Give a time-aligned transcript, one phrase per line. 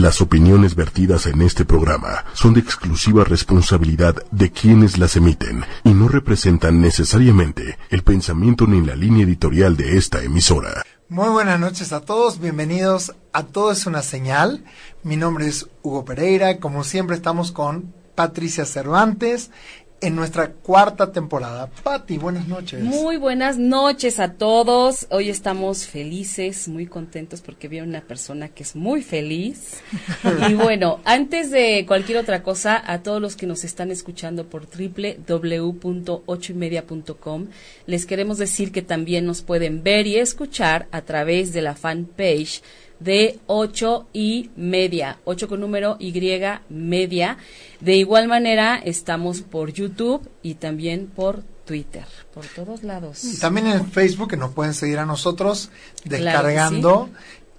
[0.00, 5.94] Las opiniones vertidas en este programa son de exclusiva responsabilidad de quienes las emiten y
[5.94, 10.82] no representan necesariamente el pensamiento ni la línea editorial de esta emisora.
[11.08, 14.64] Muy buenas noches a todos, bienvenidos a Todo es una señal.
[15.04, 19.52] Mi nombre es Hugo Pereira, como siempre estamos con Patricia Cervantes
[20.04, 21.70] en nuestra cuarta temporada.
[21.82, 22.82] Patti, buenas noches.
[22.82, 25.06] Muy buenas noches a todos.
[25.10, 29.80] Hoy estamos felices, muy contentos porque vi a una persona que es muy feliz.
[30.48, 34.66] y bueno, antes de cualquier otra cosa, a todos los que nos están escuchando por
[34.66, 37.46] www.ochoymedia.com,
[37.86, 42.60] les queremos decir que también nos pueden ver y escuchar a través de la fanpage
[43.00, 46.12] de 8 y media, 8 con número Y
[46.68, 47.38] media.
[47.80, 53.24] De igual manera, estamos por YouTube y también por Twitter, por todos lados.
[53.24, 55.70] Y también en Facebook, que nos pueden seguir a nosotros
[56.04, 57.10] descargando.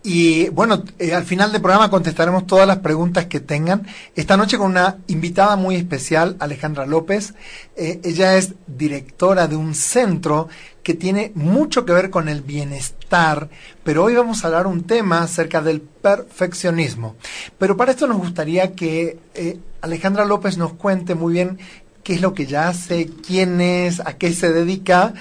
[0.08, 3.88] Y bueno, eh, al final del programa contestaremos todas las preguntas que tengan.
[4.16, 7.34] Esta noche con una invitada muy especial, Alejandra López.
[7.76, 10.48] Eh, ella es directora de un centro
[10.84, 13.50] que tiene mucho que ver con el bienestar,
[13.84, 17.16] pero hoy vamos a hablar un tema acerca del perfeccionismo.
[17.58, 21.58] Pero para esto nos gustaría que eh, Alejandra López nos cuente muy bien
[22.04, 25.16] qué es lo que ya hace, quién es, a qué se dedica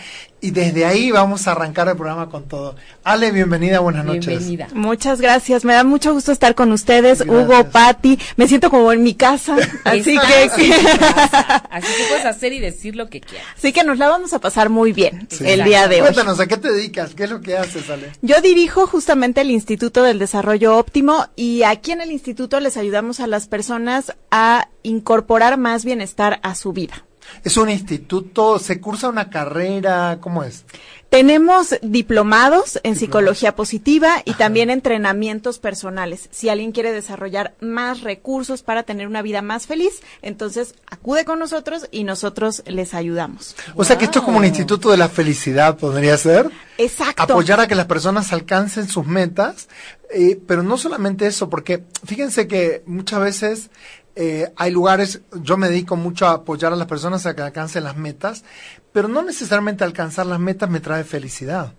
[0.44, 2.76] y desde ahí vamos a arrancar el programa con todo.
[3.02, 4.26] Ale, bienvenida, buenas noches.
[4.26, 4.68] Bienvenida.
[4.74, 9.02] Muchas gracias, me da mucho gusto estar con ustedes, Hugo, Patti, me siento como en
[9.02, 10.70] mi casa, así que...
[11.70, 13.46] así que puedes hacer y decir lo que quieras.
[13.56, 16.02] Así que nos la vamos a pasar muy bien el día de hoy.
[16.02, 17.14] Cuéntanos, ¿a qué te dedicas?
[17.14, 18.12] ¿Qué es lo que haces, Ale?
[18.20, 23.20] Yo dirijo justamente el Instituto del Desarrollo Óptimo y aquí en el instituto les ayudamos
[23.20, 27.02] a las personas a incorporar más bienestar a su vida.
[27.42, 28.58] ¿Es un instituto?
[28.58, 30.18] ¿Se cursa una carrera?
[30.20, 30.64] ¿Cómo es?
[31.14, 36.28] Tenemos diplomados en psicología positiva y también entrenamientos personales.
[36.32, 41.38] Si alguien quiere desarrollar más recursos para tener una vida más feliz, entonces acude con
[41.38, 43.54] nosotros y nosotros les ayudamos.
[43.76, 46.50] O sea que esto es como un instituto de la felicidad, podría ser.
[46.78, 47.22] Exacto.
[47.22, 49.68] Apoyar a que las personas alcancen sus metas,
[50.10, 53.70] eh, pero no solamente eso, porque fíjense que muchas veces
[54.16, 57.84] eh, hay lugares, yo me dedico mucho a apoyar a las personas a que alcancen
[57.84, 58.44] las metas,
[58.92, 61.74] pero no necesariamente alcanzar las metas me trae felicidad.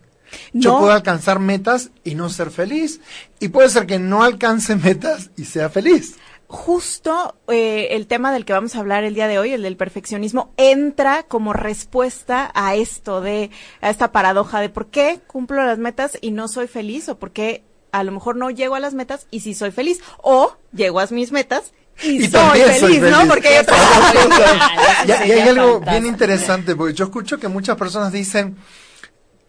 [0.54, 3.00] Yo puedo alcanzar metas y no ser feliz,
[3.40, 6.18] y puede ser que no alcance metas y sea feliz.
[6.48, 9.78] Justo eh, el tema del que vamos a hablar el día de hoy, el del
[9.78, 13.50] perfeccionismo, entra como respuesta a esto de,
[13.82, 17.32] a esta paradoja de por qué cumplo las metas y no soy feliz, o por
[17.32, 21.00] qué a lo mejor no llego a las metas y sí soy feliz, o llego
[21.00, 21.72] a mis metas
[22.04, 23.28] y, soy, feliz, ¿no?
[23.28, 23.50] Porque
[25.08, 28.58] y, hay algo bien interesante, porque yo escucho que muchas personas dicen,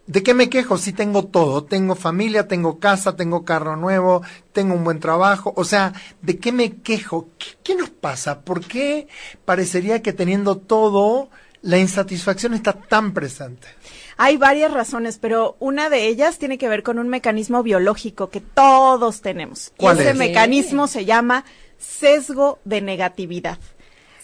[0.06, 0.78] ¿de qué me quejo?
[0.78, 5.64] Si tengo todo, tengo familia, tengo casa, tengo carro nuevo, tengo un buen trabajo, o
[5.64, 5.92] sea,
[6.22, 7.28] ¿de qué me quejo?
[7.62, 8.42] ¿Qué, nos pasa?
[8.42, 9.08] ¿Por qué
[9.44, 11.30] parecería que teniendo todo,
[11.62, 13.66] la insatisfacción está tan presente?
[14.18, 18.40] Hay varias razones, pero una de ellas tiene que ver con un mecanismo biológico que
[18.40, 19.72] todos tenemos.
[19.76, 21.44] ¿Cuál y ese mecanismo se llama
[21.78, 23.58] sesgo de negatividad.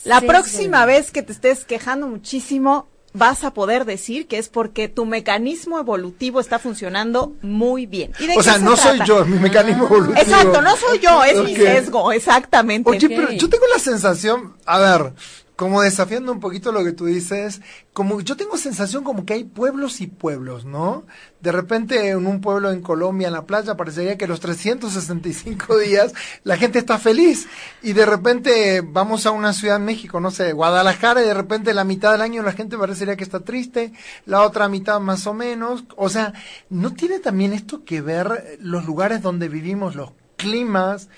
[0.05, 4.89] La próxima vez que te estés quejando muchísimo, vas a poder decir que es porque
[4.89, 8.13] tu mecanismo evolutivo está funcionando muy bien.
[8.37, 10.19] o sea, no soy yo, mi mecanismo evolutivo.
[10.19, 12.91] Exacto, no soy yo, es mi sesgo, exactamente.
[12.91, 15.13] Oye, pero yo tengo la sensación, a ver,
[15.63, 17.61] como desafiando un poquito lo que tú dices,
[17.93, 21.05] como yo tengo sensación como que hay pueblos y pueblos, ¿no?
[21.41, 26.15] De repente en un pueblo en Colombia, en la playa, parecería que los 365 días
[26.43, 27.47] la gente está feliz.
[27.81, 31.75] Y de repente vamos a una ciudad en México, no sé, Guadalajara, y de repente
[31.75, 33.93] la mitad del año la gente parecería que está triste,
[34.27, 35.85] la otra mitad más o menos.
[35.95, 36.33] O sea,
[36.71, 41.09] ¿no tiene también esto que ver los lugares donde vivimos, los climas,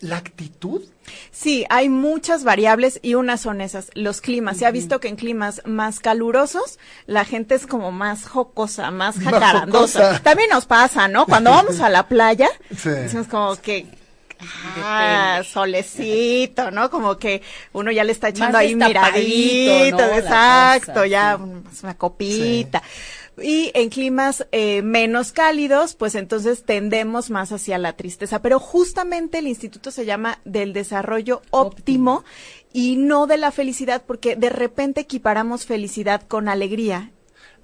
[0.00, 0.82] la actitud?
[1.30, 4.56] Sí, hay muchas variables y unas son esas, los climas.
[4.56, 9.18] Se ha visto que en climas más calurosos la gente es como más jocosa, más
[9.18, 10.20] jacarandosa.
[10.22, 11.26] También nos pasa, ¿no?
[11.26, 13.86] Cuando vamos a la playa, decimos como que
[14.82, 16.90] Ah, solecito, ¿no?
[16.90, 17.42] Como que
[17.72, 21.38] uno ya le está echando ahí miradito, exacto, ya
[21.82, 22.82] una copita.
[23.42, 28.42] Y en climas eh, menos cálidos, pues entonces tendemos más hacia la tristeza.
[28.42, 32.24] Pero justamente el instituto se llama del desarrollo óptimo,
[32.72, 37.10] y no de la felicidad, porque de repente equiparamos felicidad con alegría.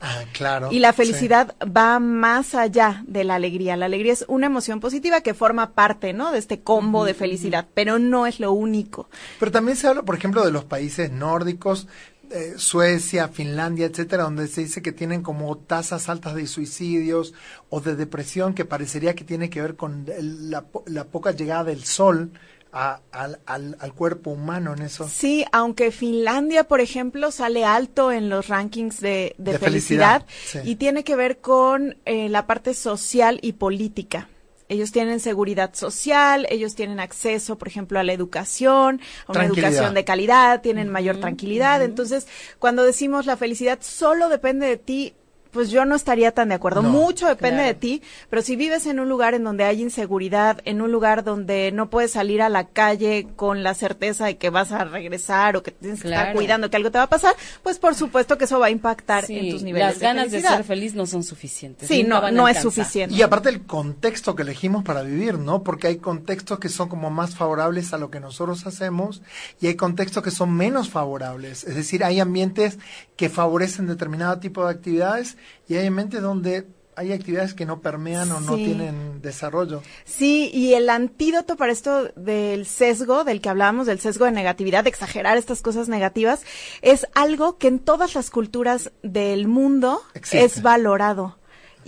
[0.00, 0.68] Ah, claro.
[0.70, 3.76] Y la felicidad va más allá de la alegría.
[3.76, 6.32] La alegría es una emoción positiva que forma parte, ¿no?
[6.32, 9.08] De este combo de felicidad, pero no es lo único.
[9.40, 11.88] Pero también se habla, por ejemplo, de los países nórdicos
[12.30, 17.34] eh, Suecia, Finlandia, etcétera, donde se dice que tienen como tasas altas de suicidios
[17.68, 20.62] o de depresión que parecería que tiene que ver con la,
[21.04, 22.32] poca llegada del sol
[22.72, 25.08] al, al, cuerpo humano en eso.
[25.08, 30.26] Sí, aunque Finlandia, por ejemplo, sale alto en los rankings de, felicidad,
[30.64, 34.28] y tiene que ver con eh, la parte social y política.
[34.68, 39.94] Ellos tienen seguridad social, ellos tienen acceso, por ejemplo, a la educación, a una educación
[39.94, 41.82] de calidad, tienen mayor tranquilidad.
[41.82, 42.26] Entonces,
[42.58, 45.14] cuando decimos la felicidad solo depende de ti,
[45.56, 46.82] pues yo no estaría tan de acuerdo.
[46.82, 50.82] Mucho depende de ti, pero si vives en un lugar en donde hay inseguridad, en
[50.82, 54.70] un lugar donde no puedes salir a la calle con la certeza de que vas
[54.70, 57.78] a regresar o que tienes que estar cuidando que algo te va a pasar, pues
[57.78, 59.94] por supuesto que eso va a impactar en tus niveles.
[59.94, 61.88] Las ganas de, ser feliz no son suficientes.
[61.88, 63.14] Sí, no, no es suficiente.
[63.16, 65.62] Y aparte el contexto que elegimos para vivir, ¿no?
[65.62, 69.22] Porque hay contextos que son como más favorables a lo que nosotros hacemos
[69.60, 71.64] y hay contextos que son menos favorables.
[71.64, 72.78] Es decir, hay ambientes
[73.16, 75.38] que favorecen determinado tipo de actividades
[75.68, 76.66] y hay ambientes donde
[76.96, 79.82] hay actividades que no permean o no tienen desarrollo.
[80.06, 84.84] Sí, y el antídoto para esto del sesgo, del que hablábamos, del sesgo de negatividad,
[84.84, 86.42] de exagerar estas cosas negativas,
[86.80, 90.00] es algo que en todas las culturas del mundo
[90.32, 91.36] es valorado.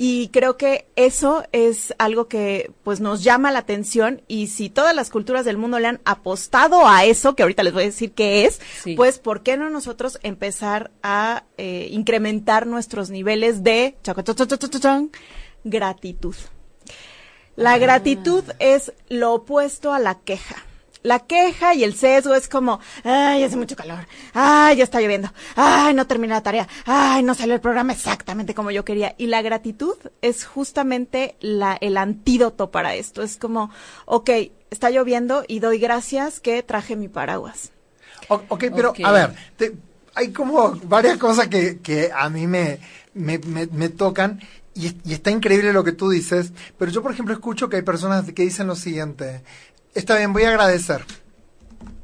[0.00, 4.94] Y creo que eso es algo que pues nos llama la atención y si todas
[4.94, 8.12] las culturas del mundo le han apostado a eso, que ahorita les voy a decir
[8.12, 8.60] qué es,
[8.94, 13.96] pues ¿por qué no nosotros empezar a eh, incrementar nuestros niveles de
[15.64, 16.36] gratitud?
[17.56, 17.78] La ah.
[17.78, 20.67] gratitud es lo opuesto a la queja
[21.08, 25.32] la queja y el sesgo es como, ay, hace mucho calor, ay, ya está lloviendo,
[25.56, 29.14] ay, no terminé la tarea, ay, no salió el programa exactamente como yo quería.
[29.16, 33.22] Y la gratitud es justamente la, el antídoto para esto.
[33.22, 33.70] Es como,
[34.05, 34.31] ok,
[34.70, 37.72] está lloviendo y doy gracias que traje mi paraguas.
[38.28, 39.34] ok, pero a ver,
[40.14, 42.81] hay como varias cosas que, que a mí me,
[43.14, 44.40] me, me, tocan.
[44.75, 47.82] Y, y, está increíble lo que tú dices, pero yo, por ejemplo, escucho que hay
[47.82, 49.43] personas que dicen lo siguiente,
[49.94, 51.05] Está bien, voy a agradecer.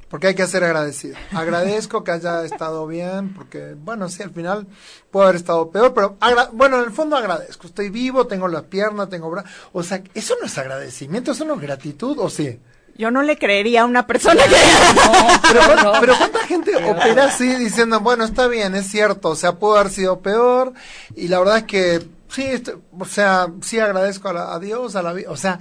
[0.09, 1.17] Porque hay que ser agradecido.
[1.33, 4.67] Agradezco que haya estado bien, porque, bueno, sí, al final
[5.11, 6.17] puede haber estado peor, pero,
[6.53, 7.67] bueno, en el fondo agradezco.
[7.67, 9.51] Estoy vivo, tengo las piernas, tengo brazos.
[9.73, 11.33] O sea, ¿eso no es agradecimiento?
[11.33, 12.17] ¿Eso no es gratitud?
[12.21, 12.61] ¿O sí?
[12.97, 14.55] Yo no le creería a una persona que...
[15.53, 19.79] pero, pero, ¿cuánta gente opera así diciendo, bueno, está bien, es cierto, o sea, pudo
[19.79, 20.75] haber sido peor,
[21.17, 22.63] y la verdad es que sí,
[22.97, 25.59] o sea, sí agradezco a, a Dios, a la vida, o sea,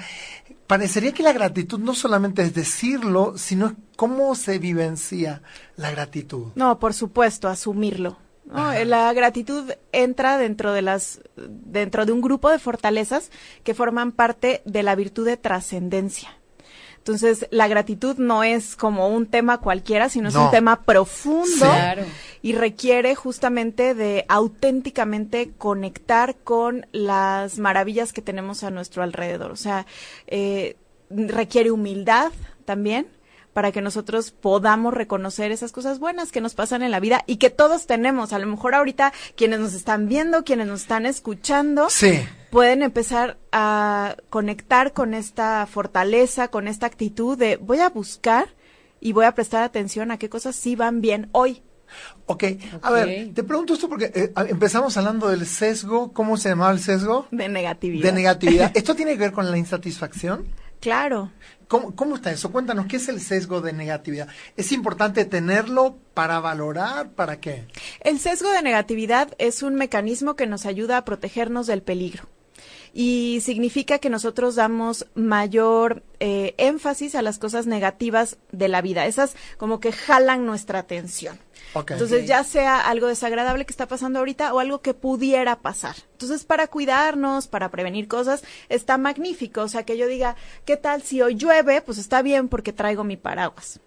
[0.67, 5.41] parecería que la gratitud no solamente es decirlo, sino cómo se vivencia
[5.75, 6.47] la gratitud.
[6.55, 8.17] No, por supuesto, asumirlo.
[8.45, 13.31] La gratitud entra dentro de las dentro de un grupo de fortalezas
[13.63, 16.37] que forman parte de la virtud de trascendencia.
[17.03, 21.69] Entonces, la gratitud no es como un tema cualquiera, sino es un tema profundo
[22.41, 29.51] y requiere justamente de auténticamente conectar con las maravillas que tenemos a nuestro alrededor.
[29.51, 29.85] O sea,
[30.27, 30.77] eh,
[31.09, 32.31] requiere humildad
[32.63, 33.07] también
[33.51, 37.35] para que nosotros podamos reconocer esas cosas buenas que nos pasan en la vida y
[37.35, 38.31] que todos tenemos.
[38.31, 41.89] A lo mejor ahorita quienes nos están viendo, quienes nos están escuchando,
[42.53, 48.49] pueden empezar a conectar con esta fortaleza, con esta actitud de voy a buscar
[48.99, 51.63] y voy a prestar atención a qué cosas sí van bien hoy.
[52.27, 52.43] Ok,
[52.83, 56.79] a ver, te pregunto esto porque eh, empezamos hablando del sesgo, ¿cómo se llamaba el
[56.79, 57.27] sesgo?
[57.31, 58.03] De negatividad.
[58.03, 58.71] De negatividad.
[58.75, 60.45] ¿Esto tiene que ver con la insatisfacción?
[60.79, 61.31] Claro.
[61.67, 62.51] ¿Cómo, está eso?
[62.51, 64.27] Cuéntanos, ¿qué es el sesgo de negatividad?
[64.55, 67.09] ¿Es importante tenerlo para valorar?
[67.13, 67.65] ¿Para qué?
[68.01, 72.27] El sesgo de negatividad es un mecanismo que nos ayuda a protegernos del peligro
[72.93, 79.07] y significa que nosotros damos mayor eh, énfasis a las cosas negativas de la vida.
[79.07, 81.39] Esas como que jalan nuestra atención.
[81.75, 85.95] Entonces, ya sea algo desagradable que está pasando ahorita o algo que pudiera pasar.
[86.11, 89.61] Entonces, para cuidarnos, para prevenir cosas, está magnífico.
[89.61, 90.35] O sea, que yo diga,
[90.65, 91.81] ¿qué tal si hoy llueve?
[91.81, 93.79] Pues está bien porque traigo mi paraguas.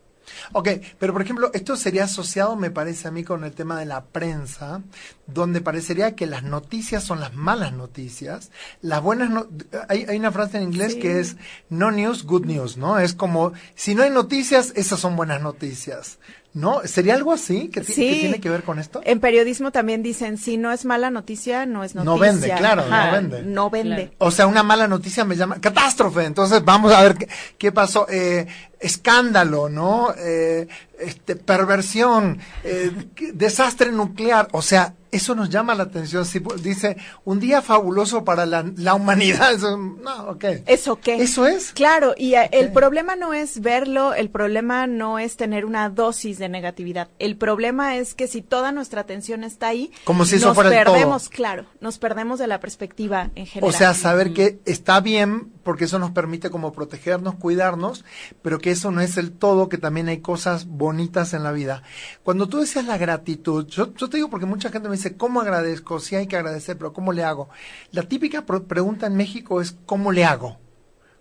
[0.52, 0.68] Ok,
[0.98, 4.04] pero por ejemplo, esto sería asociado, me parece a mí, con el tema de la
[4.04, 4.82] prensa,
[5.26, 9.48] donde parecería que las noticias son las malas noticias, las buenas no
[9.88, 11.36] hay, hay, una frase en inglés que es
[11.68, 12.98] no news, good news, ¿no?
[12.98, 16.18] Es como, si no hay noticias, esas son buenas noticias.
[16.56, 16.80] ¿No?
[16.86, 19.02] ¿Sería algo así que, tiene que ver con esto?
[19.04, 22.14] En periodismo también dicen, si no es mala noticia, no es noticia.
[22.14, 23.42] No vende, claro, no vende.
[23.42, 24.12] No vende.
[24.16, 26.24] O sea, una mala noticia me llama catástrofe.
[26.24, 28.06] Entonces, vamos a ver qué, pasó.
[28.08, 28.46] Eh,
[28.80, 30.14] escándalo, ¿no?
[30.16, 30.66] Eh,
[30.98, 32.90] este, perversión, eh,
[33.32, 34.48] desastre nuclear.
[34.52, 36.24] O sea, eso nos llama la atención.
[36.24, 40.62] Si dice un día fabuloso para la, humanidad, eso, no, okay.
[40.66, 41.22] ¿Eso qué?
[41.22, 41.72] Eso es.
[41.72, 46.38] Claro, y eh, el problema no es verlo, el problema no es tener una dosis
[46.38, 47.08] de negatividad.
[47.18, 50.70] El problema es que si toda nuestra atención está ahí, como si eso nos fuera
[50.70, 53.74] perdemos, claro, nos perdemos de la perspectiva en general.
[53.74, 58.04] O sea, saber que está bien, porque eso nos permite como protegernos, cuidarnos,
[58.40, 61.82] pero que eso no es el todo, que también hay cosas bonitas en la vida.
[62.22, 65.98] Cuando tú decías la gratitud, yo, te digo porque mucha gente me dice, ¿cómo agradezco?
[65.98, 67.48] Sí hay que agradecer, pero ¿cómo le hago?
[67.90, 70.56] La típica pregunta en México es, ¿cómo le hago?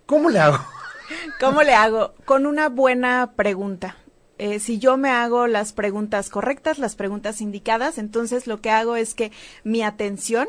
[0.05, 0.59] ¿Cómo le hago?
[1.39, 2.13] ¿Cómo le hago?
[2.25, 3.95] Con una buena pregunta.
[4.37, 8.95] Eh, si yo me hago las preguntas correctas, las preguntas indicadas, entonces lo que hago
[8.95, 9.31] es que
[9.63, 10.47] mi atención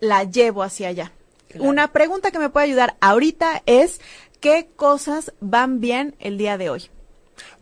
[0.00, 1.12] la llevo hacia allá.
[1.58, 4.00] Una pregunta que me puede ayudar ahorita es,
[4.40, 6.90] ¿qué cosas van bien el día de hoy?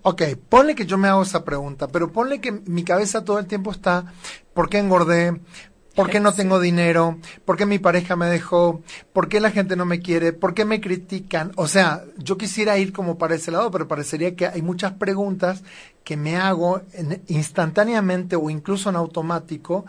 [0.03, 3.47] Ok, ponle que yo me hago esa pregunta, pero ponle que mi cabeza todo el
[3.47, 4.13] tiempo está,
[4.55, 5.41] ¿por qué engordé?
[5.97, 7.19] ¿Por qué no tengo dinero?
[7.47, 8.83] ¿Por qué mi pareja me dejó?
[9.15, 10.35] ¿Por qué la gente no me quiere?
[10.35, 11.53] ¿Por qué me critican?
[11.57, 15.63] O sea, yo quisiera ir como para ese lado, pero parecería que hay muchas preguntas
[16.05, 16.83] que me hago
[17.29, 19.87] instantáneamente o incluso en automático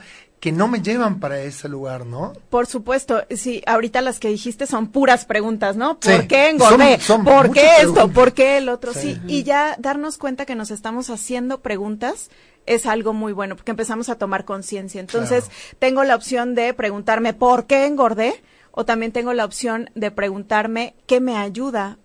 [0.48, 2.32] que no me llevan para ese lugar, ¿no?
[2.50, 6.00] Por supuesto, sí, ahorita las que dijiste son puras preguntas, ¿no?
[6.00, 7.00] ¿Por qué engordé?
[7.26, 8.08] ¿Por qué esto?
[8.08, 8.94] ¿Por qué el otro?
[8.94, 9.20] Sí.
[9.28, 12.30] y ya darnos cuenta que nos estamos haciendo preguntas
[12.66, 15.02] es algo muy bueno, porque empezamos a tomar conciencia.
[15.02, 18.42] Entonces, tengo la opción de preguntarme ¿por qué engordé?
[18.72, 21.98] O también tengo la opción de preguntarme ¿qué me ayuda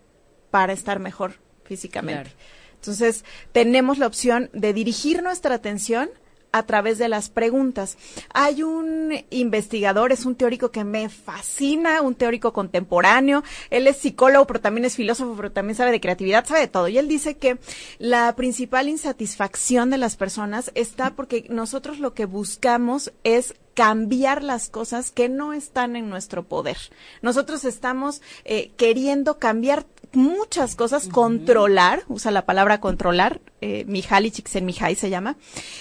[0.50, 2.32] para estar mejor físicamente?
[2.74, 6.10] Entonces, tenemos la opción de dirigir nuestra atención
[6.52, 7.96] a través de las preguntas.
[8.32, 13.42] Hay un investigador, es un teórico que me fascina, un teórico contemporáneo.
[13.70, 16.88] Él es psicólogo, pero también es filósofo, pero también sabe de creatividad, sabe de todo.
[16.88, 17.58] Y él dice que
[17.98, 24.68] la principal insatisfacción de las personas está porque nosotros lo que buscamos es cambiar las
[24.68, 26.76] cosas que no están en nuestro poder.
[27.22, 34.94] Nosotros estamos eh, queriendo cambiar muchas cosas, controlar, usa la palabra controlar, eh, Mihaly Csikszentmihalyi
[34.94, 35.36] se llama,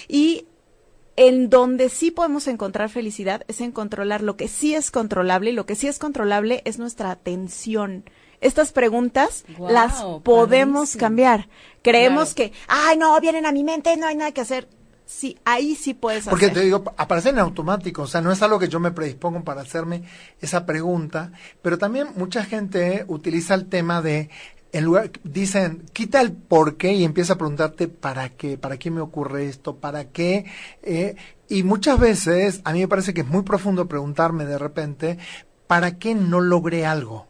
[0.08, 0.46] y
[1.16, 5.54] en donde sí podemos encontrar felicidad es en controlar lo que sí es controlable y
[5.54, 8.06] lo que sí es controlable es nuestra atención.
[8.40, 11.48] Estas preguntas las podemos cambiar.
[11.84, 14.68] Creemos que, ay, no, vienen a mi mente, no hay nada que hacer.
[15.06, 18.58] Sí, ahí sí puedes Porque te digo, aparecen en automático, o sea, no es algo
[18.58, 20.04] que yo me predispongo para hacerme
[20.40, 24.30] esa pregunta, pero también mucha gente utiliza el tema de
[24.74, 28.92] en lugar, dicen, quita el por qué y empieza a preguntarte para qué, para qué
[28.92, 30.46] me ocurre esto, para qué.
[30.82, 31.16] Eh,
[31.50, 35.18] y muchas veces, a mí me parece que es muy profundo preguntarme de repente,
[35.68, 37.28] ¿para qué no logré algo?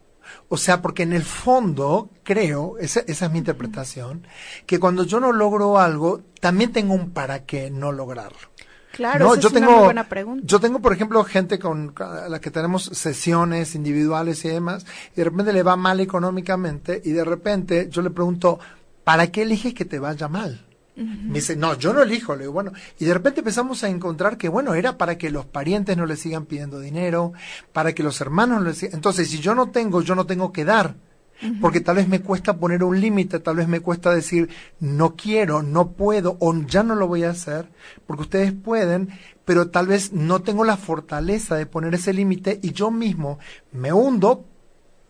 [0.48, 4.26] O sea, porque en el fondo creo, esa, esa es mi interpretación,
[4.66, 8.51] que cuando yo no logro algo, también tengo un para qué no lograrlo.
[8.92, 10.44] Claro, yo es tengo, una buena pregunta.
[10.46, 15.24] Yo tengo, por ejemplo, gente con la que tenemos sesiones individuales y demás, y de
[15.24, 18.58] repente le va mal económicamente, y de repente yo le pregunto,
[19.04, 20.66] ¿para qué eliges que te vaya mal?
[20.94, 22.34] Me dice, no, yo no elijo.
[22.34, 25.46] Le digo, bueno, y de repente empezamos a encontrar que, bueno, era para que los
[25.46, 27.32] parientes no le sigan pidiendo dinero,
[27.72, 28.96] para que los hermanos no le sigan.
[28.96, 30.94] Entonces, si yo no tengo, yo no tengo que dar
[31.60, 34.48] porque tal vez me cuesta poner un límite, tal vez me cuesta decir
[34.80, 37.68] no quiero, no puedo o ya no lo voy a hacer,
[38.06, 39.10] porque ustedes pueden,
[39.44, 43.38] pero tal vez no tengo la fortaleza de poner ese límite y yo mismo
[43.72, 44.44] me hundo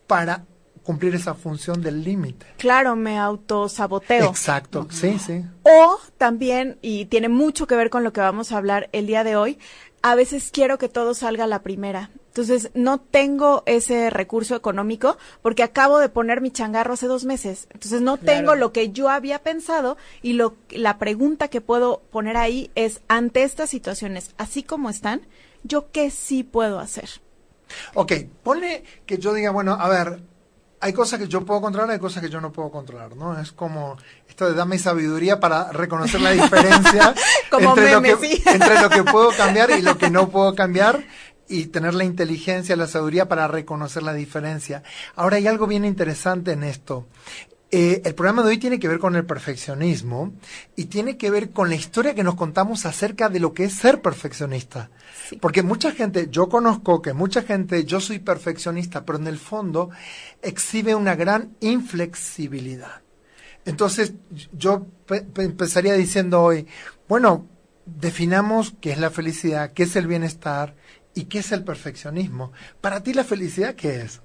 [0.07, 0.45] para
[0.83, 2.45] cumplir esa función del límite.
[2.57, 4.29] Claro, me autosaboteo.
[4.29, 5.43] Exacto, sí, sí.
[5.63, 9.23] O también, y tiene mucho que ver con lo que vamos a hablar el día
[9.23, 9.57] de hoy,
[10.01, 12.11] a veces quiero que todo salga a la primera.
[12.33, 17.67] Entonces, no tengo ese recurso económico porque acabo de poner mi changarro hace dos meses.
[17.69, 22.35] Entonces, no tengo lo que yo había pensado y lo, la pregunta que puedo poner
[22.35, 25.21] ahí es, ante estas situaciones, así como están,
[25.63, 27.07] ¿yo qué sí puedo hacer?
[27.93, 30.23] Ok, ponle que yo diga, bueno, a ver,
[30.79, 33.39] hay cosas que yo puedo controlar, hay cosas que yo no puedo controlar, ¿no?
[33.39, 33.95] Es como
[34.27, 37.13] esto de dame sabiduría para reconocer la diferencia
[37.51, 41.03] entre, lo que, entre lo que puedo cambiar y lo que no puedo cambiar
[41.53, 44.81] y tener la inteligencia, la sabiduría para reconocer la diferencia.
[45.15, 47.07] Ahora hay algo bien interesante en esto.
[47.69, 50.33] Eh, el programa de hoy tiene que ver con el perfeccionismo
[50.75, 53.73] y tiene que ver con la historia que nos contamos acerca de lo que es
[53.73, 54.89] ser perfeccionista.
[55.39, 59.91] Porque mucha gente, yo conozco que mucha gente, yo soy perfeccionista, pero en el fondo
[60.41, 63.01] exhibe una gran inflexibilidad.
[63.65, 64.13] Entonces,
[64.51, 64.87] yo
[65.37, 66.67] empezaría diciendo hoy,
[67.07, 67.47] bueno,
[67.85, 70.75] definamos qué es la felicidad, qué es el bienestar
[71.15, 72.51] ¿Y qué es el perfeccionismo?
[72.81, 74.21] Para ti la felicidad, ¿qué es?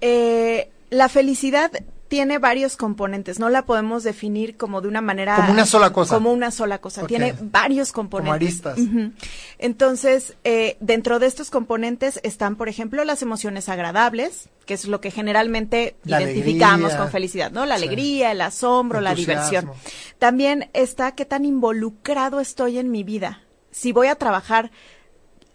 [0.00, 1.70] Eh, la felicidad
[2.12, 5.34] tiene varios componentes, no la podemos definir como de una manera...
[5.36, 6.14] Como una sola cosa.
[6.14, 8.60] Como una sola cosa, tiene varios componentes.
[8.60, 9.12] Como aristas.
[9.56, 15.00] Entonces, eh, dentro de estos componentes están, por ejemplo, las emociones agradables, que es lo
[15.00, 17.64] que generalmente identificamos con felicidad, ¿no?
[17.64, 19.70] La alegría, el asombro, la diversión.
[20.18, 23.40] También está qué tan involucrado estoy en mi vida.
[23.70, 24.70] Si voy a trabajar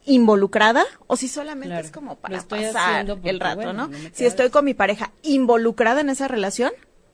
[0.07, 3.89] involucrada o si solamente es como para pasar el rato, ¿no?
[4.13, 6.71] si estoy con mi pareja involucrada en esa relación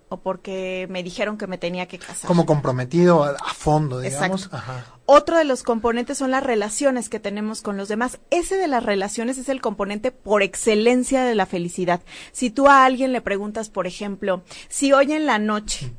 [0.09, 2.27] o porque me dijeron que me tenía que casar.
[2.27, 4.49] Como comprometido a, fondo, digamos.
[5.05, 8.19] Otro de los componentes son las relaciones que tenemos con los demás.
[8.29, 12.01] Ese de las relaciones es el componente por excelencia de la felicidad.
[12.31, 15.91] Si tú a alguien le preguntas, por ejemplo, si hoy en la noche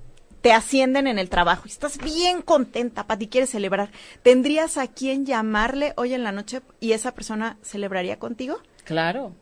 [0.45, 3.91] te ascienden en el trabajo y estás bien contenta, ti quieres celebrar,
[4.23, 8.59] ¿tendrías a quién llamarle hoy en la noche y esa persona celebraría contigo?
[8.85, 9.33] Claro.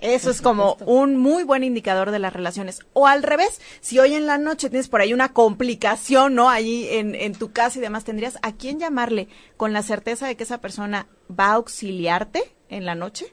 [0.00, 2.80] Eso es como un muy buen indicador de las relaciones.
[2.92, 6.50] O al revés, si hoy en la noche tienes por ahí una complicación, ¿no?
[6.50, 10.36] Allí en, en tu casa y demás, ¿tendrías a quién llamarle con la certeza de
[10.36, 13.32] que esa persona va a auxiliarte en la noche?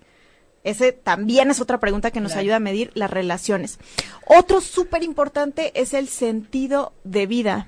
[0.63, 3.79] Ese también es otra pregunta que nos ayuda a medir las relaciones.
[4.27, 7.67] Otro súper importante es el sentido de vida.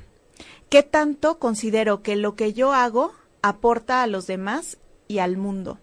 [0.70, 5.80] ¿Qué tanto considero que lo que yo hago aporta a los demás y al mundo?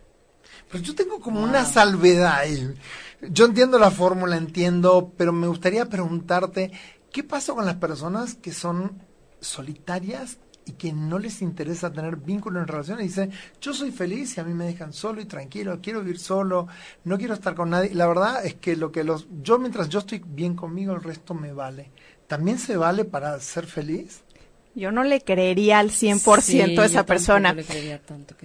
[0.71, 2.75] Pues yo tengo como una salvedad ahí.
[3.23, 6.73] Yo entiendo la fórmula, entiendo, pero me gustaría preguntarte,
[7.12, 9.02] ¿qué pasa con las personas que son
[9.40, 10.38] solitarias
[10.70, 13.06] y que no les interesa tener vínculo en relaciones.
[13.08, 16.68] Dicen, yo soy feliz y a mí me dejan solo y tranquilo, quiero vivir solo,
[17.04, 17.94] no quiero estar con nadie.
[17.94, 21.34] La verdad es que lo que los, yo mientras yo estoy bien conmigo, el resto
[21.34, 21.90] me vale.
[22.28, 24.22] ¿También se vale para ser feliz?
[24.76, 27.56] Yo no le creería al 100% a esa persona.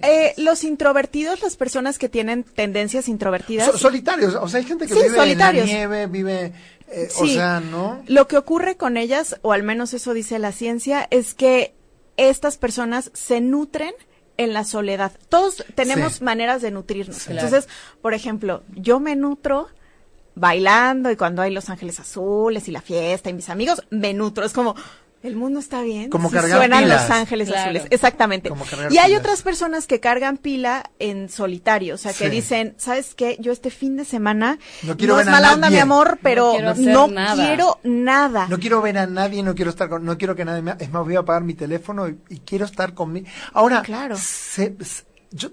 [0.02, 3.78] eh, los introvertidos, las personas que tienen tendencias introvertidas.
[3.78, 6.52] solitarios, o sea, hay gente que vive en la nieve, vive,
[6.88, 8.02] eh, o sea, ¿no?
[8.08, 11.76] Lo que ocurre con ellas, o al menos eso dice la ciencia, es que
[12.16, 13.94] estas personas se nutren
[14.36, 15.12] en la soledad.
[15.28, 17.28] Todos tenemos maneras de nutrirnos.
[17.28, 17.68] Entonces,
[18.02, 19.68] por ejemplo, yo me nutro
[20.34, 24.44] bailando y cuando hay Los Ángeles Azules y la fiesta y mis amigos, me nutro.
[24.44, 24.74] Es como,
[25.26, 26.10] el mundo está bien.
[26.10, 27.84] Como si suenan los ángeles azules.
[27.90, 28.50] Exactamente.
[28.90, 31.94] y hay otras personas que cargan pila en solitario.
[31.94, 33.36] O sea, que dicen, ¿sabes qué?
[33.40, 36.74] Yo este fin de semana no, quiero es mala onda, mi amor, pero no,
[37.34, 38.46] quiero, nada.
[38.48, 40.90] No quiero ver a nadie, no quiero estar con, no quiero que nadie me, es
[40.90, 43.26] más, voy a apagar mi teléfono y, quiero estar conmigo.
[43.52, 44.16] Ahora, claro.
[45.32, 45.50] yo,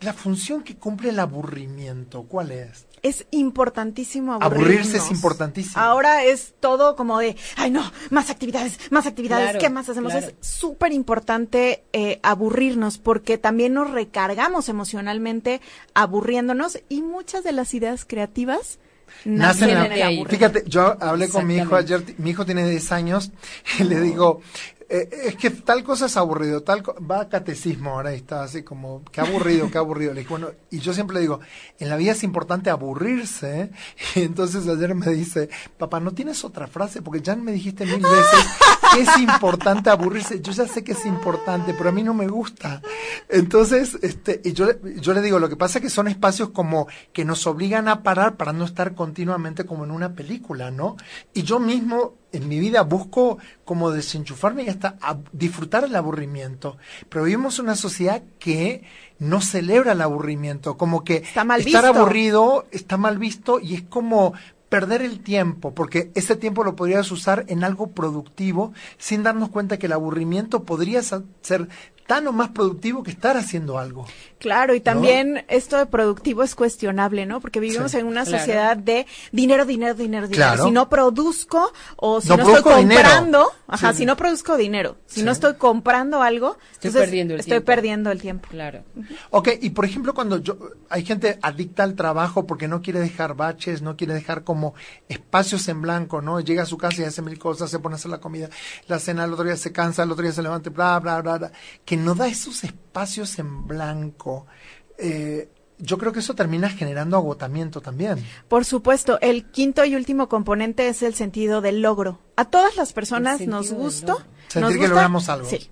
[0.00, 2.86] la función que cumple el aburrimiento, ¿cuál es?
[3.04, 4.96] Es importantísimo aburrirse.
[4.96, 5.80] es importantísimo.
[5.80, 10.14] Ahora es todo como de, ay no, más actividades, más actividades, ¿qué más hacemos?
[10.14, 15.60] Es súper importante eh, aburrirnos porque también nos recargamos emocionalmente
[15.92, 18.78] aburriéndonos y muchas de las ideas creativas
[19.26, 23.30] nacen, en Fíjate, yo hablé con mi hijo ayer, mi hijo tiene 10 años,
[23.78, 24.40] y le digo,
[24.88, 28.62] eh, es que tal cosa es aburrido, tal va a catecismo ahora y está así
[28.62, 30.12] como, qué aburrido, qué aburrido.
[30.12, 31.40] Le dije, bueno, y yo siempre le digo,
[31.78, 33.70] en la vida es importante aburrirse.
[34.16, 37.02] Y entonces ayer me dice, papá, ¿no tienes otra frase?
[37.02, 38.46] Porque ya me dijiste mil veces
[38.94, 40.40] que es importante aburrirse.
[40.40, 42.80] Yo ya sé que es importante, pero a mí no me gusta.
[43.28, 44.68] Entonces, este, y yo,
[45.00, 48.02] yo le digo, lo que pasa es que son espacios como que nos obligan a
[48.02, 50.96] parar para no estar continuamente como en una película, ¿no?
[51.32, 54.96] Y yo mismo en mi vida busco como desenchufarme y hasta
[55.32, 56.76] disfrutar el aburrimiento.
[57.08, 58.82] Pero vivimos una sociedad que
[59.18, 64.34] no celebra el aburrimiento, como que estar aburrido está mal visto y es como
[64.68, 69.78] perder el tiempo, porque ese tiempo lo podrías usar en algo productivo sin darnos cuenta
[69.78, 71.68] que el aburrimiento podría ser
[72.06, 74.06] tan o más productivo que estar haciendo algo.
[74.38, 77.40] Claro, y también esto de productivo es cuestionable, ¿no?
[77.40, 80.64] Porque vivimos en una sociedad de dinero, dinero, dinero, dinero.
[80.64, 85.32] Si no produzco o si no, estoy comprando, ajá, si no produzco dinero, si no
[85.32, 87.66] estoy comprando algo, estoy perdiendo el estoy tiempo.
[87.66, 88.48] perdiendo el tiempo.
[88.50, 88.82] Claro.
[89.30, 90.58] Ok, y por ejemplo, cuando yo
[90.90, 94.74] hay gente adicta al trabajo porque no quiere dejar baches, no quiere dejar como
[95.08, 96.40] espacios en blanco, ¿no?
[96.40, 98.50] Llega a su casa y hace mil cosas, se pone a hacer la comida,
[98.88, 101.38] la cena, el otro día se cansa, el otro día se levanta, bla, bla, bla,
[101.38, 101.52] bla
[101.84, 104.46] que no da esos espacios en blanco.
[104.98, 108.24] Eh, yo creo que eso termina generando agotamiento también.
[108.48, 112.20] Por supuesto, el quinto y último componente es el sentido del logro.
[112.36, 115.48] A todas las personas nos gusta sentir que logramos algo.
[115.48, 115.68] Sí,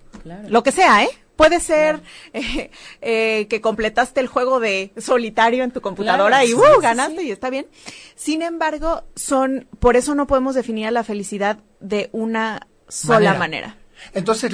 [0.47, 1.09] lo que sea, ¿eh?
[1.35, 2.01] Puede ser
[2.33, 2.69] eh,
[3.01, 7.49] eh, que completaste el juego de solitario en tu computadora y uh, ganaste y está
[7.49, 7.67] bien.
[8.15, 13.77] Sin embargo, son por eso no podemos definir la felicidad de una sola manera.
[14.13, 14.51] Entonces,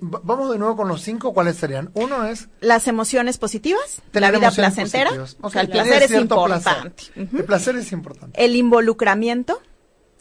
[0.00, 1.90] vamos de nuevo con los cinco, ¿cuáles serían?
[1.94, 2.48] Uno es...
[2.60, 5.10] Las emociones positivas, la vida placentera,
[5.40, 7.04] o sea, el placer es importante.
[7.16, 8.44] El placer es importante.
[8.44, 9.60] El involucramiento,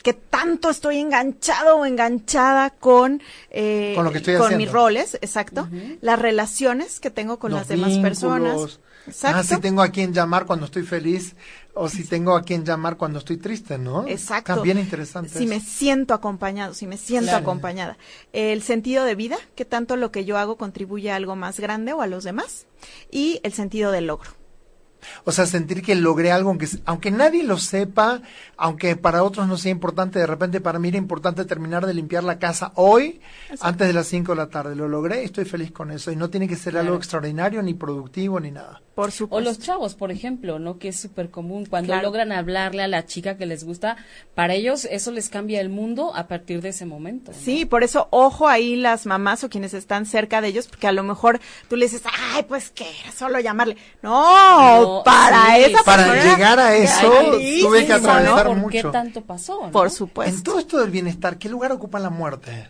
[0.03, 5.15] que tanto estoy enganchado o enganchada con, eh, con, lo que estoy con mis roles,
[5.21, 5.67] exacto,
[6.01, 8.79] las relaciones que tengo con las demás personas.
[9.07, 9.37] Exacto.
[9.39, 11.35] Ah, si tengo a quien llamar cuando estoy feliz
[11.73, 14.07] o si tengo a quien llamar cuando estoy triste, ¿no?
[14.07, 14.55] Exacto.
[14.55, 15.29] También interesante.
[15.29, 17.97] Si me siento acompañado, si me siento acompañada.
[18.33, 21.93] El sentido de vida, que tanto lo que yo hago contribuye a algo más grande
[21.93, 22.67] o a los demás.
[23.11, 24.31] Y el sentido del logro.
[25.23, 28.21] O sea, sentir que logré algo, aunque, aunque nadie lo sepa,
[28.57, 32.23] aunque para otros no sea importante, de repente para mí era importante terminar de limpiar
[32.23, 33.21] la casa hoy,
[33.61, 34.75] antes de las 5 de la tarde.
[34.75, 36.11] Lo logré y estoy feliz con eso.
[36.11, 38.81] Y no tiene que ser algo extraordinario, ni productivo, ni nada.
[38.99, 39.37] Por supuesto.
[39.37, 40.77] O los chavos, por ejemplo, ¿no?
[40.77, 41.65] Que es súper común.
[41.65, 43.95] Cuando logran hablarle a la chica que les gusta,
[44.35, 47.31] para ellos eso les cambia el mundo a partir de ese momento.
[47.31, 50.91] Sí, por eso ojo ahí las mamás o quienes están cerca de ellos, porque a
[50.91, 52.01] lo mejor tú le dices,
[52.33, 53.77] ay, pues que solo llamarle.
[54.01, 55.81] no para eso.
[55.85, 57.09] Para llegar a eso,
[57.61, 58.71] tuve que atravesar ¿Por mucho.
[58.71, 59.69] qué tanto pasó?
[59.71, 60.35] Por supuesto.
[60.35, 62.67] En todo esto del bienestar, ¿qué lugar ocupa la muerte?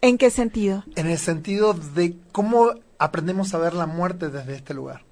[0.00, 0.84] ¿En qué sentido?
[0.94, 5.07] En el sentido de cómo aprendemos a ver la muerte desde este lugar.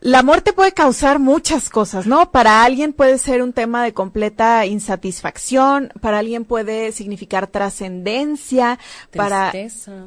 [0.00, 2.30] La muerte puede causar muchas cosas, ¿no?
[2.30, 8.78] Para alguien puede ser un tema de completa insatisfacción, para alguien puede significar trascendencia,
[9.14, 9.52] para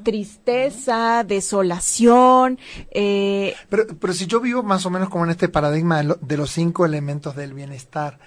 [0.03, 2.57] tristeza, desolación.
[2.91, 6.51] Eh, pero, pero si yo vivo más o menos como en este paradigma de, los
[6.51, 8.19] cinco elementos del bienestar,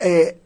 [0.00, 0.40] eh,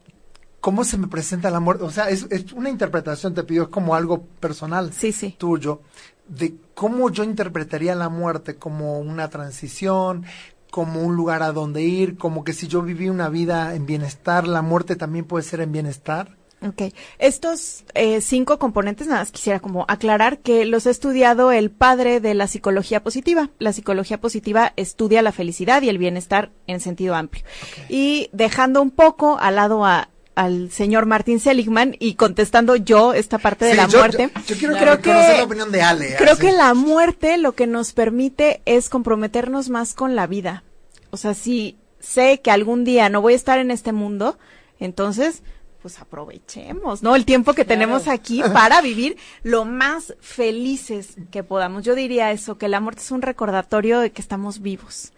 [0.62, 1.84] ¿cómo se me presenta la muerte?
[1.84, 5.34] O sea, es, es, una interpretación, te pido, es como algo personal sí, sí.
[5.36, 5.82] tuyo
[6.26, 10.24] de cómo yo interpretaría la muerte como una transición,
[10.70, 14.46] como un lugar a donde ir, como que si yo viví una vida en bienestar,
[14.46, 16.38] la muerte también puede ser en bienestar.
[16.66, 21.72] Ok, estos eh, cinco componentes, nada más quisiera como aclarar que los ha estudiado el
[21.72, 23.50] padre de la psicología positiva.
[23.58, 27.44] La psicología positiva estudia la felicidad y el bienestar en sentido amplio.
[27.88, 33.38] Y dejando un poco al lado a al señor Martin Seligman y contestando yo esta
[33.38, 34.30] parte de la muerte.
[34.46, 36.16] Yo, quiero creo que, la opinión de Ale.
[36.16, 40.64] Creo que la muerte lo que nos permite es comprometernos más con la vida.
[41.10, 44.38] O sea, si sé que algún día no voy a estar en este mundo,
[44.78, 45.42] entonces
[45.82, 47.16] pues aprovechemos, ¿no?
[47.16, 51.82] El tiempo que tenemos aquí para vivir lo más felices que podamos.
[51.84, 55.12] Yo diría eso, que la muerte es un recordatorio de que estamos vivos.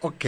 [0.00, 0.24] Ok,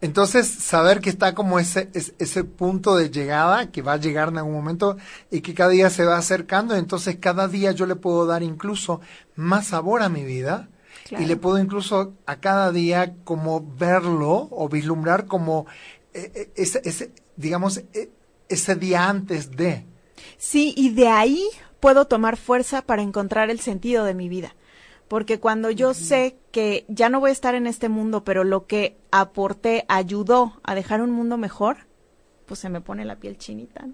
[0.00, 4.38] entonces saber que está como ese, ese, punto de llegada, que va a llegar en
[4.38, 4.98] algún momento
[5.32, 9.00] y que cada día se va acercando, entonces cada día yo le puedo dar incluso
[9.34, 10.68] más sabor a mi vida
[11.10, 15.66] y le puedo incluso a cada día como verlo o vislumbrar como
[16.14, 18.10] eh, eh, ese, ese, digamos, eh,
[18.48, 19.86] ese día antes de.
[20.38, 21.48] Sí, y de ahí
[21.80, 24.54] puedo tomar fuerza para encontrar el sentido de mi vida
[25.10, 28.68] porque cuando yo sé que ya no voy a estar en este mundo, pero lo
[28.68, 31.78] que aporté ayudó a dejar un mundo mejor,
[32.46, 33.88] pues se me pone la piel chinita.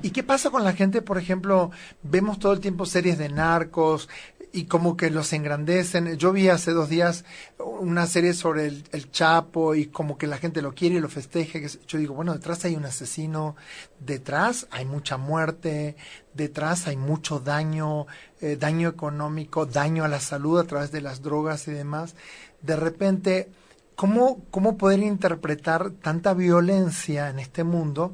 [0.00, 1.70] ¿Y qué pasa con la gente, por ejemplo,
[2.02, 4.08] vemos todo el tiempo series de narcos,
[4.52, 6.16] y como que los engrandecen.
[6.16, 7.24] Yo vi hace dos días
[7.58, 11.66] una serie sobre el, Chapo y como que la gente lo quiere y lo festeje.
[11.86, 13.56] Yo digo, bueno, detrás hay un asesino,
[13.98, 15.96] detrás hay mucha muerte,
[16.34, 18.06] detrás hay mucho daño,
[18.40, 22.14] eh, daño económico, daño a la salud a través de las drogas y demás.
[22.62, 23.48] De repente,
[23.94, 28.12] ¿cómo, cómo poder interpretar tanta violencia en este mundo?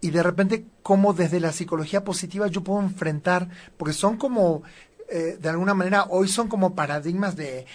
[0.00, 4.62] Y de repente, cómo desde la psicología positiva yo puedo enfrentar, porque son como
[5.10, 7.66] eh, de alguna manera hoy son como paradigmas de eh,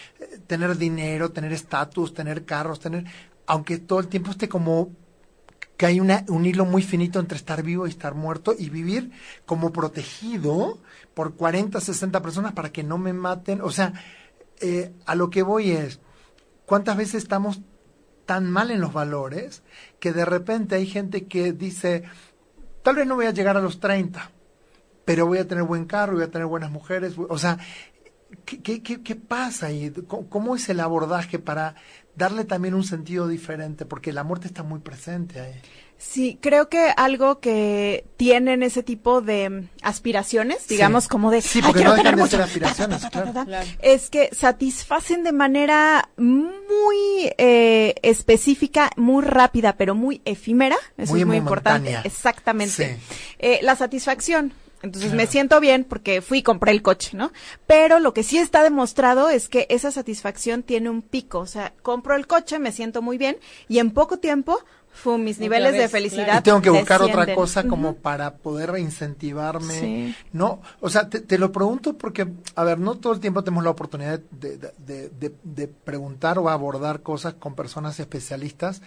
[0.45, 3.05] tener dinero, tener estatus, tener carros, tener,
[3.47, 4.91] aunque todo el tiempo esté como
[5.77, 9.11] que hay una, un hilo muy finito entre estar vivo y estar muerto y vivir
[9.45, 10.79] como protegido
[11.15, 13.61] por 40, 60 personas para que no me maten.
[13.61, 13.93] O sea,
[14.61, 15.99] eh, a lo que voy es,
[16.67, 17.61] ¿cuántas veces estamos
[18.25, 19.63] tan mal en los valores
[19.99, 22.03] que de repente hay gente que dice,
[22.83, 24.29] tal vez no voy a llegar a los 30,
[25.05, 27.57] pero voy a tener buen carro, voy a tener buenas mujeres, o sea,
[28.45, 29.91] ¿qué, qué, qué, pasa ahí?
[30.07, 31.75] ¿Cómo, es el abordaje para
[32.15, 33.85] darle también un sentido diferente?
[33.85, 35.53] Porque la muerte está muy presente ahí.
[35.97, 41.83] Sí, creo que algo que tienen ese tipo de aspiraciones, digamos, como de sí, porque
[41.85, 43.07] no dejan de ser aspiraciones,
[43.79, 50.75] es que satisfacen de manera muy eh, específica, muy rápida, pero muy efímera.
[50.97, 51.97] Eso es muy importante.
[52.03, 52.99] Exactamente.
[53.39, 54.51] Eh, la satisfacción
[54.83, 57.31] entonces me siento bien porque fui y compré el coche, ¿no?
[57.65, 61.39] Pero lo que sí está demostrado es que esa satisfacción tiene un pico.
[61.39, 63.37] O sea, compro el coche, me siento muy bien
[63.69, 64.59] y en poco tiempo
[65.17, 66.39] mis niveles de felicidad.
[66.39, 70.15] Y tengo que buscar otra cosa como para poder reincentivarme.
[70.33, 73.71] No, o sea, te, lo pregunto porque, a ver, no todo el tiempo tenemos la
[73.71, 78.81] oportunidad de, de, de preguntar o abordar cosas con personas especialistas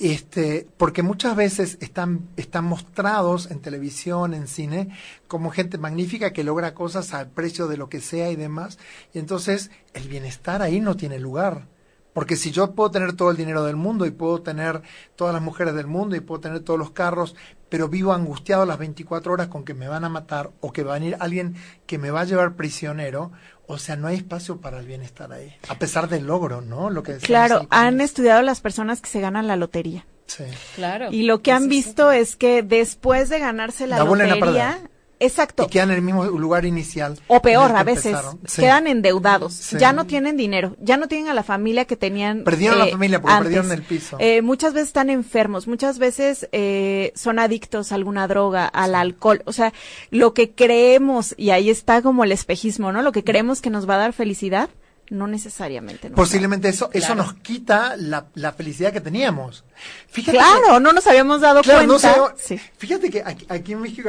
[0.00, 4.88] este, porque muchas veces están, están mostrados en televisión, en cine,
[5.28, 8.78] como gente magnífica que logra cosas al precio de lo que sea y demás.
[9.12, 11.66] Y entonces el bienestar ahí no tiene lugar.
[12.12, 14.82] Porque si yo puedo tener todo el dinero del mundo y puedo tener
[15.16, 17.36] todas las mujeres del mundo y puedo tener todos los carros,
[17.68, 20.96] pero vivo angustiado las 24 horas con que me van a matar o que va
[20.96, 21.54] a venir alguien
[21.86, 23.30] que me va a llevar prisionero,
[23.66, 26.90] o sea, no hay espacio para el bienestar ahí, a pesar del logro, ¿no?
[26.90, 30.06] Lo que claro, han estudiado las personas que se ganan la lotería.
[30.26, 30.44] Sí.
[30.76, 31.08] Claro.
[31.10, 34.89] Y lo que han visto es que después de ganarse la, la lotería,
[35.20, 35.64] Exacto.
[35.64, 37.18] Y quedan en el mismo lugar inicial.
[37.28, 38.16] O peor, a veces
[38.56, 39.70] quedan endeudados.
[39.72, 42.42] Ya no tienen dinero, ya no tienen a la familia que tenían.
[42.42, 44.16] Perdieron la eh, familia porque perdieron el piso.
[44.18, 49.42] Eh, muchas veces están enfermos, muchas veces eh, son adictos a alguna droga, al alcohol.
[49.44, 49.72] O sea,
[50.10, 53.02] lo que creemos, y ahí está como el espejismo, ¿no?
[53.02, 54.70] Lo que creemos que nos va a dar felicidad,
[55.10, 56.08] no necesamente.
[56.10, 59.64] Posiblemente eso, eso nos quita la, la, felicidad que teníamos.
[60.08, 62.34] Fíjate claro, no nos habíamos dado cuenta.
[62.78, 64.08] Fíjate que aquí, en México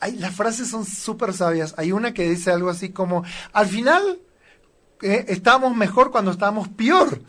[0.00, 1.74] hay, las frases son súper sabias.
[1.76, 4.18] Hay una que dice algo así como, al final
[5.02, 7.20] eh, estábamos mejor cuando estábamos peor.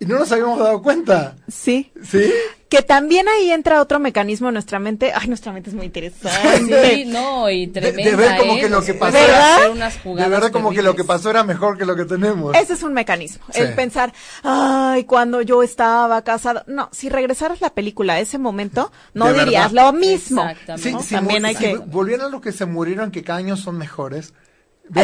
[0.00, 1.34] Y no nos habíamos dado cuenta.
[1.48, 1.90] Sí.
[2.04, 2.32] ¿Sí?
[2.68, 5.12] Que también ahí entra otro mecanismo en nuestra mente.
[5.12, 6.94] Ay, nuestra mente es muy interesante.
[6.94, 8.10] Sí, no, y tremenda.
[8.10, 11.30] De, ver como que lo que pasó era, de verdad como que lo que pasó
[11.30, 12.54] era mejor que lo que tenemos.
[12.54, 13.44] Ese es un mecanismo.
[13.54, 14.12] El pensar,
[14.44, 16.62] ay, cuando yo estaba casado.
[16.66, 20.42] No, si regresaras la película a ese momento, no dirías lo mismo.
[20.42, 21.02] Exactamente.
[21.02, 21.76] Sí, también hay que.
[21.76, 24.32] volvieran a los que se murieron, que cada año son mejores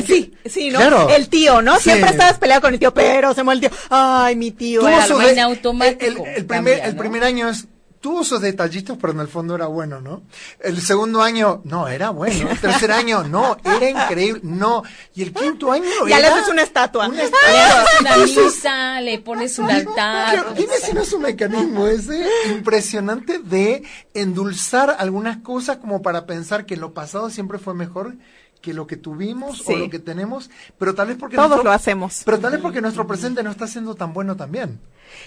[0.06, 1.08] sí, sí, ¿no?
[1.10, 1.78] El tío, ¿no?
[1.78, 3.78] Siempre estabas peleado con el tío, pero se muere el tío.
[3.90, 4.86] Ay, mi tío.
[4.86, 6.24] Era lo en automático.
[6.26, 7.66] El, primer, el primer año es
[8.04, 10.24] tuvo sus detallitos, pero en el fondo era bueno, ¿no?
[10.60, 12.50] El segundo año, no, era bueno.
[12.50, 14.82] El tercer año, no, era increíble, no.
[15.14, 17.08] Y el quinto año, ya le haces una estatua.
[17.08, 17.50] Una estatua.
[17.50, 20.54] Le haces una misa, le pones un altar.
[20.54, 26.66] Dime si no es un mecanismo ese impresionante de endulzar algunas cosas como para pensar
[26.66, 28.16] que lo pasado siempre fue mejor
[28.64, 30.48] que lo que tuvimos o lo que tenemos,
[30.78, 32.22] pero tal vez porque todos lo hacemos.
[32.24, 34.80] Pero tal vez porque nuestro presente no está siendo tan bueno también.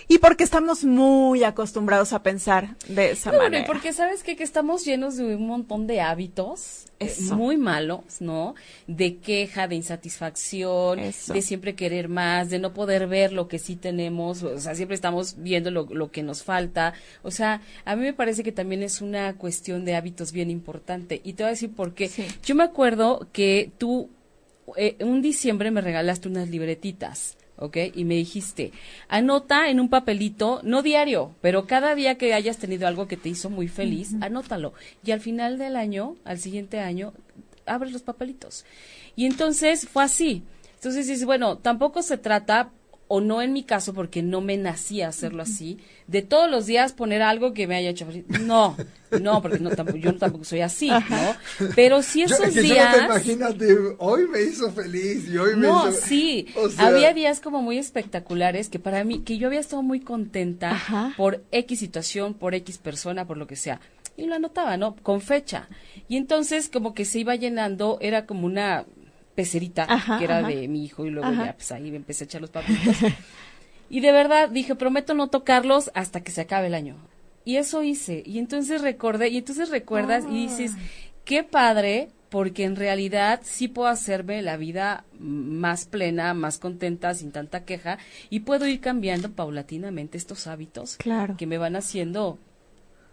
[0.07, 3.65] Y porque estamos muy acostumbrados a pensar de esa manera.
[3.65, 8.55] porque sabes que estamos llenos de un montón de hábitos eh, muy malos, ¿no?
[8.87, 13.75] De queja, de insatisfacción, de siempre querer más, de no poder ver lo que sí
[13.75, 16.93] tenemos, o sea, siempre estamos viendo lo, lo que nos falta.
[17.21, 21.21] O sea, a mí me parece que también es una cuestión de hábitos bien importante.
[21.23, 22.09] Y te voy a decir por qué.
[22.43, 24.09] Yo me acuerdo que tú
[24.75, 27.36] eh, un diciembre me regalaste unas libretitas.
[27.57, 27.77] ¿Ok?
[27.93, 28.71] Y me dijiste,
[29.07, 33.29] anota en un papelito, no diario, pero cada día que hayas tenido algo que te
[33.29, 34.73] hizo muy feliz, anótalo.
[35.03, 37.13] Y al final del año, al siguiente año,
[37.65, 38.65] abres los papelitos.
[39.15, 40.43] Y entonces fue así.
[40.75, 42.71] Entonces dices, bueno, tampoco se trata
[43.07, 46.93] o no en mi caso, porque no me nacía hacerlo así, de todos los días
[46.93, 48.25] poner algo que me haya hecho feliz.
[48.41, 48.75] No,
[49.21, 51.35] no, porque no, tampoco, yo tampoco soy así, ¿no?
[51.75, 52.97] Pero si esos días...
[53.05, 58.69] imagínate, hoy me hizo feliz y hoy me no, sí, había días como muy espectaculares
[58.69, 63.25] que para mí, que yo había estado muy contenta por X situación, por X persona,
[63.25, 63.79] por lo que sea.
[64.17, 64.95] Y lo anotaba, ¿no?
[64.95, 65.69] Con fecha.
[66.09, 68.85] Y entonces como que se iba llenando, era como una
[69.37, 69.85] pecerita
[70.17, 72.49] que era de mi hijo y luego ya pues ahí me empecé a echar los
[72.49, 72.95] papitos.
[73.89, 76.97] y de verdad dije, prometo no tocarlos hasta que se acabe el año.
[77.45, 78.23] Y eso hice.
[78.25, 80.81] Y entonces recordé, y entonces recuerdas y dices, ah.
[81.23, 87.31] qué padre, porque en realidad sí puedo hacerme la vida más plena, más contenta, sin
[87.31, 87.99] tanta queja,
[88.31, 91.37] y puedo ir cambiando paulatinamente estos hábitos claro.
[91.37, 92.39] que me van haciendo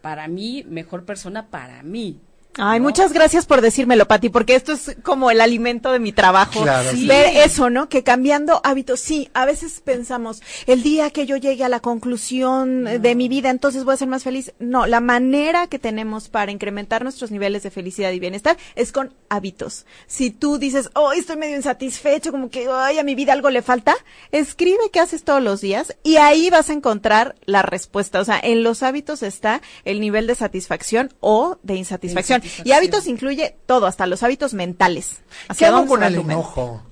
[0.01, 2.19] para mí mejor persona para mí.
[2.57, 6.63] Ay, muchas gracias por decírmelo, Pati, porque esto es como el alimento de mi trabajo.
[6.63, 7.89] Claro, Ver eso, ¿no?
[7.89, 12.85] Que cambiando hábitos, sí, a veces pensamos, el día que yo llegue a la conclusión
[12.85, 14.53] de mi vida, entonces voy a ser más feliz.
[14.59, 19.13] No, la manera que tenemos para incrementar nuestros niveles de felicidad y bienestar es con
[19.29, 19.85] hábitos.
[20.07, 23.63] Si tú dices, oh, estoy medio insatisfecho, como que, ay, a mi vida algo le
[23.63, 23.97] falta,
[24.31, 28.21] escribe qué haces todos los días y ahí vas a encontrar la respuesta.
[28.21, 32.44] O sea, en los hábitos está el nivel de satisfacción o de insatisfacción.
[32.65, 35.23] Y hábitos incluye todo, hasta los hábitos mentales.
[35.57, 36.83] ¿Qué hago con el enojo?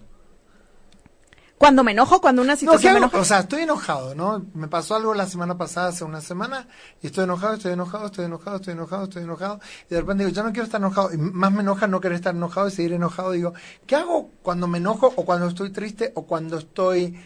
[1.58, 3.18] Cuando me enojo, cuando una situación me enoja.
[3.18, 4.44] O sea, estoy enojado, ¿no?
[4.52, 6.66] Me pasó algo la semana pasada, hace una semana,
[7.00, 10.34] y estoy enojado, estoy enojado, estoy enojado, estoy enojado, estoy enojado, y de repente digo,
[10.34, 12.94] ya no quiero estar enojado, y más me enoja no querer estar enojado y seguir
[12.94, 13.30] enojado.
[13.30, 13.52] Digo,
[13.86, 17.16] ¿qué hago cuando me enojo, o cuando estoy triste, o cuando estoy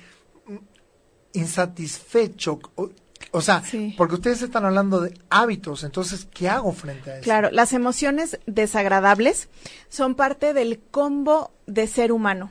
[1.32, 2.60] insatisfecho?
[3.30, 3.62] O sea,
[3.96, 7.24] porque ustedes están hablando de hábitos, entonces, ¿qué hago frente a eso?
[7.24, 9.48] Claro, las emociones desagradables
[9.88, 12.50] son parte del combo de ser humano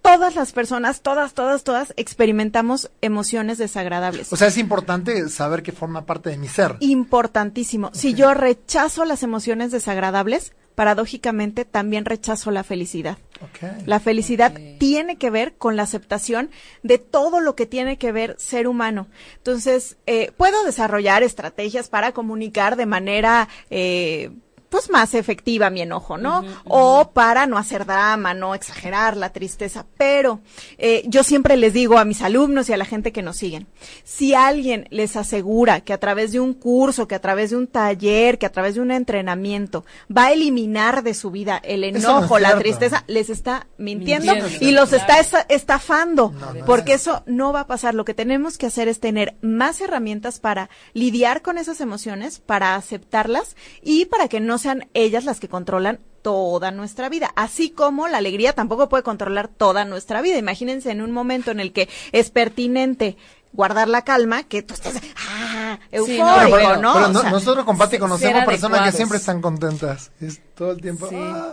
[0.00, 4.32] todas las personas, todas, todas, todas, experimentamos emociones desagradables.
[4.32, 6.76] O sea, es importante saber que forma parte de mi ser.
[6.80, 7.90] Importantísimo.
[7.92, 13.18] Si yo rechazo las emociones desagradables, paradójicamente también rechazo la felicidad.
[13.40, 13.84] Okay.
[13.86, 16.50] La felicidad tiene que ver con la aceptación
[16.82, 19.06] de todo lo que tiene que ver ser humano.
[19.36, 23.48] Entonces, eh, puedo desarrollar estrategias para comunicar de manera...
[23.70, 24.30] Eh,
[24.68, 26.44] pues más efectiva mi enojo, ¿no?
[26.64, 29.86] O para no hacer drama, no exagerar la tristeza.
[29.96, 30.40] Pero
[30.76, 33.66] eh, yo siempre les digo a mis alumnos y a la gente que nos siguen,
[34.04, 37.66] si alguien les asegura que a través de un curso, que a través de un
[37.66, 42.34] taller, que a través de un entrenamiento va a eliminar de su vida el enojo,
[42.34, 45.02] no la tristeza, les está mintiendo, Mintiendo, y los claro.
[45.02, 47.94] está esta- estafando, No, no porque es eso no va a pasar.
[47.94, 52.74] Lo que tenemos que hacer es tener más herramientas para lidiar con esas emociones, para
[52.74, 57.30] aceptarlas y para que no sean ellas las que controlan toda nuestra vida.
[57.36, 60.36] Así como la alegría tampoco puede controlar toda nuestra vida.
[60.38, 63.16] Imagínense en un momento en el que es pertinente
[63.52, 64.94] guardar la calma, que tú estés
[65.28, 66.92] ah, eufórico, no, pero, ¿no?
[66.94, 70.10] pero O no- sea, nosotros con Pati conocemos personas que siempre están contentas.
[70.20, 71.08] Es todo el tiempo.
[71.08, 71.16] Sí.
[71.18, 71.52] "Ah".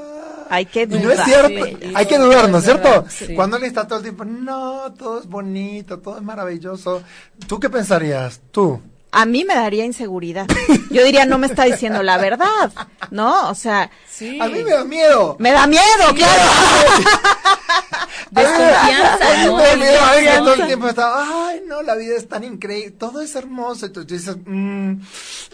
[0.50, 1.26] hay que Y no es dudar.
[1.26, 3.06] cierto, Sí, hay que dudar, ¿no es cierto?
[3.10, 3.34] sí.
[3.34, 7.02] Cuando él está todo el tiempo, no, todo es bonito, todo es maravilloso.
[7.48, 8.42] ¿Tú qué pensarías?
[8.52, 8.80] Tú.
[9.16, 10.46] A mí me daría inseguridad.
[10.92, 12.72] Yo diría, no me está diciendo la verdad,
[13.12, 13.50] ¿no?
[13.50, 14.40] O sea, Sí.
[14.40, 15.36] A mí me da miedo.
[15.40, 15.84] me da miedo,
[16.16, 16.44] claro.
[18.32, 22.46] Desconfianza, me da miedo, que todo el tiempo está, ay, no, la vida es tan
[22.46, 23.88] increíble, todo es hermoso.
[23.88, 24.94] Y tú dices, mm,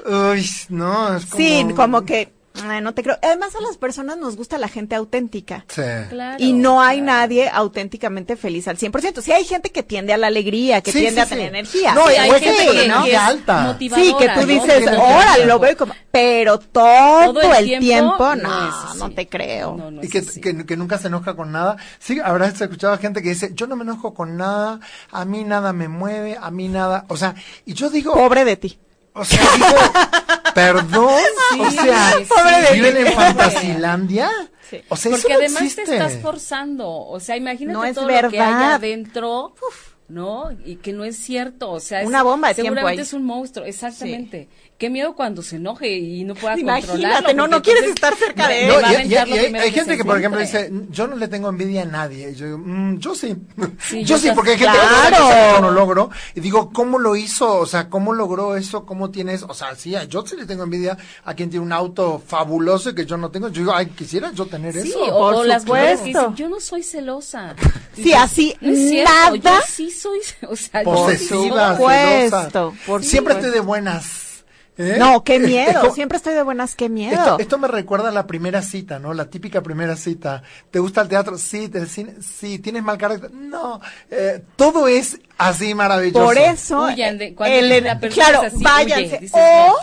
[0.06, 1.38] uy, no, es como...
[1.38, 2.32] Sí, como que
[2.64, 3.18] ay, no te creo.
[3.22, 5.66] Además a las personas nos gusta la gente auténtica.
[5.68, 5.82] Sí.
[6.10, 7.20] Claro, Y no hay claro.
[7.20, 9.22] nadie auténticamente feliz al 100%.
[9.22, 11.30] Sí hay gente que tiende a la alegría, que Sí, tiende sí, a sí.
[11.30, 11.94] tener energía.
[11.94, 13.78] No, hay hay gente que, energía que es alta.
[13.80, 14.46] Sí, que tú ¿no?
[14.46, 15.46] dices, órale, energía.
[15.46, 15.94] lo veo como...
[16.12, 19.78] Pero todo, Todo el, tiempo, no no, no, te creo.
[19.78, 21.78] No, no Y que, que, que nunca se enoja con nada.
[22.00, 25.72] Sí, habrás escuchado gente que dice, yo no me enojo con nada, a mí nada
[25.72, 27.34] me mueve, a mí nada, o sea,
[27.66, 28.78] y yo digo, Pobre de ti.
[29.14, 29.68] o sea, digo,
[30.54, 31.20] perdón,
[31.54, 32.74] Sí, o sea, sí.
[32.74, 34.30] Viven en Fantasilandia,
[34.70, 34.82] Sí.
[34.88, 35.84] o sea, Porque eso no además existe.
[35.86, 36.90] te estás forzando.
[36.90, 39.54] O sea, imagínate No es todo lo que hay adentro,
[40.12, 40.50] ¿no?
[40.66, 41.72] Y que no es cierto.
[41.72, 43.08] O sea, es- Una bomba de tiempo seguramente ahí.
[43.08, 44.50] es un monstruo, exactamente.
[44.78, 47.34] Qué miedo cuando se enoje y no pueda Imagínate, controlarlo.
[47.36, 48.72] no, no quieres estar cerca de él.
[49.06, 49.16] y- y- y
[49.56, 52.32] hay, gente que, por ejemplo, dice, yo no le tengo envidia a nadie.
[52.32, 53.36] Y yo digo, "Mm, yo sí.
[53.88, 55.28] Sí, yo yo sí, porque hay gente Claro.
[55.30, 56.10] que yo no logro.
[56.34, 57.58] Y digo, ¿cómo lo hizo?
[57.60, 58.84] O sea, ¿cómo logró eso?
[58.86, 59.44] ¿Cómo tienes?
[59.44, 62.96] O sea, sí, yo sí le tengo envidia a quien tiene un auto fabuloso y
[62.96, 63.50] que yo no tengo.
[63.50, 65.00] Yo digo, ay, quisiera yo tener Sí, eso.
[65.16, 66.30] o, por o las mujeres que supuesto.
[66.32, 67.56] dicen, yo no soy celosa.
[67.96, 69.60] Sí, así, no es cierto, nada.
[69.60, 72.50] Yo sí soy, o sea, yo sí celosa.
[72.86, 73.40] por Siempre supuesto.
[73.40, 74.44] estoy de buenas.
[74.78, 74.96] ¿eh?
[74.98, 75.94] No, qué Es- es miedo.
[75.94, 77.14] Siempre estoy de buenas, qué miedo.
[77.20, 79.14] Esto, esto me recuerda a la primera cita, ¿no?
[79.14, 80.42] La típica primera cita.
[80.72, 81.38] ¿Te gusta el teatro?
[81.38, 81.68] Sí.
[81.68, 82.16] ¿Del cine?
[82.22, 82.58] Sí.
[82.60, 83.32] ¿Tienes mal carácter?
[83.32, 83.80] No.
[84.10, 86.26] Eh, todo es así maravilloso.
[86.26, 89.06] Por eso, Huyan de- cuando el- la persona claro, es así, váyanse.
[89.08, 89.74] huye, dices, o no,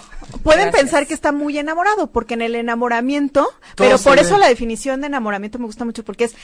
[0.43, 0.83] pueden gracias.
[0.83, 4.23] pensar que está muy enamorado, porque en el enamoramiento, Todo pero por ve.
[4.23, 6.35] eso la definición de enamoramiento me gusta mucho, porque es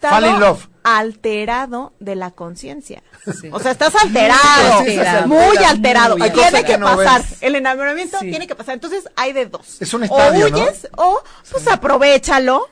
[0.00, 0.58] Fall in love.
[0.60, 3.02] estado alterado de la conciencia.
[3.40, 3.48] Sí.
[3.52, 6.16] O sea, estás alterado, Sí, muy altera, alterado.
[6.18, 7.22] muy tiene que, que no pasar.
[7.22, 7.38] ves.
[7.42, 8.30] El enamoramiento Sí.
[8.30, 8.74] tiene que pasar.
[8.74, 9.80] Entonces hay de dos.
[9.80, 10.56] Es un estadio, o ¿no?
[10.58, 12.68] huyes o pues aprovechalo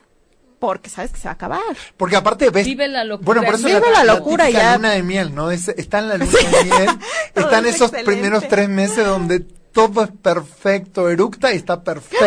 [0.59, 1.61] porque sabes que se va a acabar.
[1.97, 2.65] Porque aparte ves.
[2.65, 3.25] Vive la locura.
[3.25, 4.75] Bueno, por eso Vive la locura típica ya.
[4.77, 5.51] luna de miel, ¿no?
[5.51, 6.89] Es, está en la luna de miel.
[7.35, 8.11] Están es esos excelente.
[8.11, 9.45] primeros tres meses donde
[9.77, 12.25] todo es perfecto, eructa y está perfecto,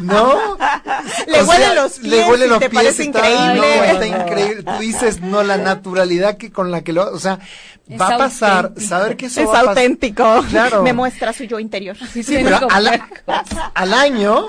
[0.00, 0.56] ¿no?
[1.26, 3.76] Le O huelen los le pies huelen y los te pies parece tal, increíble.
[3.76, 4.62] No, está increíble.
[4.62, 7.40] Tú dices, no, la naturalidad que con la que lo, o sea,
[7.88, 8.88] Es va a pasar, auténtico.
[8.88, 10.44] saber que eso Es va a pas- auténtico.
[10.48, 10.82] Claro.
[10.82, 11.96] Me muestra su yo interior.
[12.12, 13.02] Sí, pero al,
[13.74, 14.48] al año,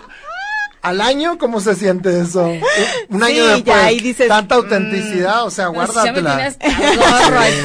[0.89, 2.43] al año, ¿cómo se siente eso?
[3.09, 6.51] Un año Sí, después, ya, y dices, tanta autenticidad, o sea, si guárdatela.
[6.51, 6.57] Sí.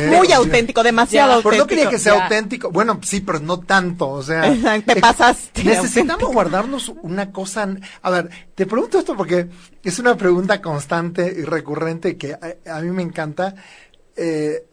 [0.09, 1.43] Muy auténtico, demasiado Ya.
[1.43, 1.67] Pero no auténtico.
[1.67, 2.23] quería que sea Ya.
[2.25, 2.71] auténtico.
[2.71, 4.43] Bueno, sí, pero no tanto, o sea.
[4.87, 6.33] Te pasaste Necesitamos auténtico.
[6.33, 7.69] guardarnos una cosa.
[8.03, 9.49] A ver, te pregunto esto porque
[9.83, 13.55] es una pregunta constante y recurrente que a, a mí me encanta.
[14.17, 14.65] Eh,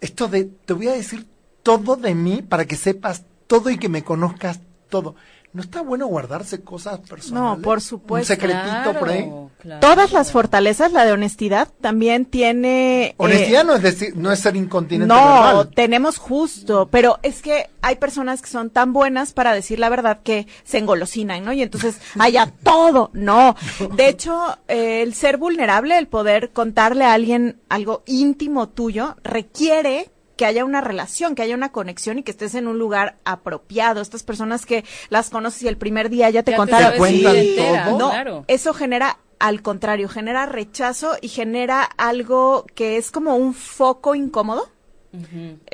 [0.00, 1.26] esto de, te voy a decir
[1.62, 5.14] todo de mí para que sepas todo y que me conozcas todo.
[5.52, 7.58] ¿No está bueno guardarse cosas personales?
[7.58, 8.32] No, por supuesto.
[8.32, 9.28] Un secretito por ahí.
[9.58, 9.80] Claro.
[9.80, 13.06] Todas las fortalezas, la de honestidad, también tiene...
[13.06, 15.70] eh, Honestidad no es decir, no es ser incontinente no, verbal.
[15.74, 20.20] tenemos justo, pero es que hay personas que son tan buenas para decir la verdad
[20.22, 21.52] que se engolosinan, ¿no?
[21.52, 23.56] Y entonces haya todo, no.
[23.96, 30.10] De hecho, eh, el ser vulnerable, el poder contarle a alguien algo íntimo tuyo, requiere
[30.40, 34.00] que haya una relación, que haya una conexión y que estés en un lugar apropiado.
[34.00, 36.96] Estas personas que las conoces y el primer día ya te Ya contaron.
[36.96, 37.98] cuentan todo.
[37.98, 38.44] No, claro.
[38.48, 44.70] eso genera al contrario, genera rechazo y genera algo que es como un foco incómodo,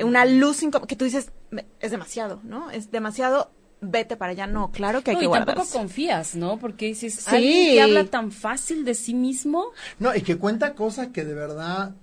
[0.03, 1.31] una luz incómoda, que tú dices,
[1.79, 2.69] es demasiado, ¿no?
[2.69, 4.47] Es demasiado, vete para allá.
[4.47, 6.57] No, claro que hay no, que y tampoco confías, ¿no?
[6.59, 7.35] Porque dices, Sí.
[7.35, 11.33] alguien que habla tan fácil de sí mismo, No, y que cuenta cosas que de
[11.35, 11.95] verdad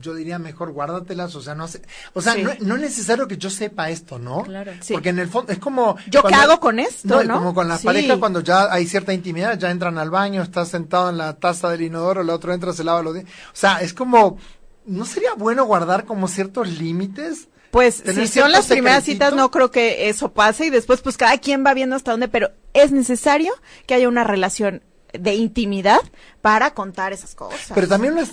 [0.00, 1.82] yo diría mejor guárdatelas, o sea, no sé,
[2.14, 2.42] o sea, Sí.
[2.42, 4.42] no, no es necesario que yo sepa esto, ¿no?
[4.42, 4.72] Claro.
[4.80, 4.92] Sí.
[4.94, 7.80] Porque en el fondo es como ¿Yo qué hago con esto, No, como con las
[7.80, 7.86] Sí.
[7.86, 11.68] parejas cuando ya hay cierta intimidad, ya entran al baño, estás sentado en la taza
[11.70, 13.34] del inodoro, el otro entra, se lava los dientes.
[13.48, 14.38] O sea, es como
[14.84, 17.48] ¿no sería bueno guardar como ciertos límites?
[17.70, 21.38] Pues si son las primeras citas, no creo que eso pase y después pues cada
[21.38, 23.52] quien va viendo hasta dónde, pero es necesario
[23.86, 24.82] que haya una relación
[25.12, 26.00] de intimidad
[26.40, 27.72] para contar esas cosas.
[27.74, 28.24] Pero también una,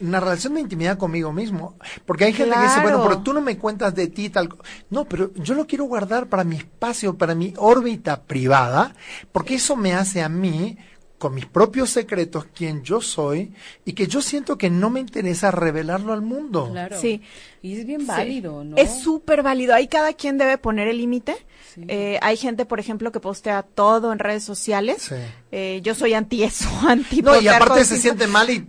[0.00, 1.76] una relación de intimidad conmigo mismo.
[2.06, 4.48] Porque hay gente que dice, bueno, pero tú no me cuentas de ti tal.
[4.48, 4.58] co-".
[4.90, 8.94] No, pero yo lo quiero guardar para mi espacio, para mi órbita privada,
[9.32, 10.78] porque eso me hace a mí,
[11.18, 13.52] con mis propios secretos, quien yo soy,
[13.84, 16.68] y que yo siento que no me interesa revelarlo al mundo.
[16.70, 16.98] claro.
[17.00, 17.22] Sí.
[17.60, 18.06] Y es bien Sí.
[18.06, 18.76] válido, ¿no?
[18.76, 19.74] Es súper válido.
[19.74, 21.36] Ahí cada quien debe poner el límite.
[21.74, 21.84] Sí.
[21.88, 25.02] Eh, hay gente, por ejemplo, que postea todo en redes sociales.
[25.02, 25.14] Sí.
[25.52, 28.66] Eh, yo soy anti eso, anti No, y aparte se siente mal y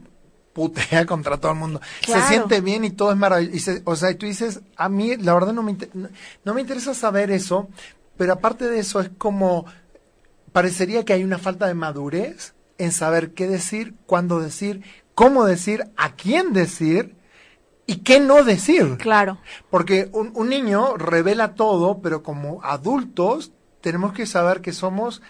[0.53, 1.81] putea contra todo el mundo.
[2.01, 2.21] Claro.
[2.21, 3.55] Se siente bien y todo es maravilloso.
[3.55, 6.09] Y se- o sea, y tú dices, a mí la verdad no me, inter- no,
[6.43, 7.69] no me interesa saber eso,
[8.17, 9.65] pero aparte de eso es como,
[10.51, 14.81] parecería que hay una falta de madurez en saber qué decir, cuándo decir,
[15.15, 17.15] cómo decir, a quién decir
[17.89, 18.97] y qué no decir.
[18.97, 19.39] Claro.
[19.71, 25.23] Porque un, un niño revela todo, pero como adultos tenemos que saber que somos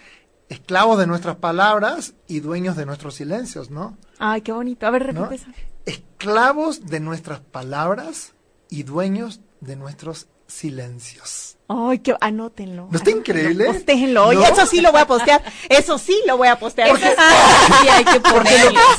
[0.50, 3.96] esclavos de nuestras palabras y dueños de nuestros silencios, ¿no?
[4.18, 4.86] Ay, qué bonito.
[4.86, 5.22] A ver, ¿No?
[5.22, 5.50] repite eso.
[5.86, 8.34] Esclavos de nuestras palabras
[8.68, 11.56] y dueños de nuestros silencios.
[11.66, 12.88] Ay, que anótenlo.
[12.90, 14.12] ¿No está Anótenlo, increíble?
[14.12, 14.32] ¿No?
[14.32, 15.42] eso sí lo voy a postear.
[15.70, 16.88] Eso sí lo voy a postear.
[16.88, 16.98] Eso
[17.80, 18.50] sí hay que Porque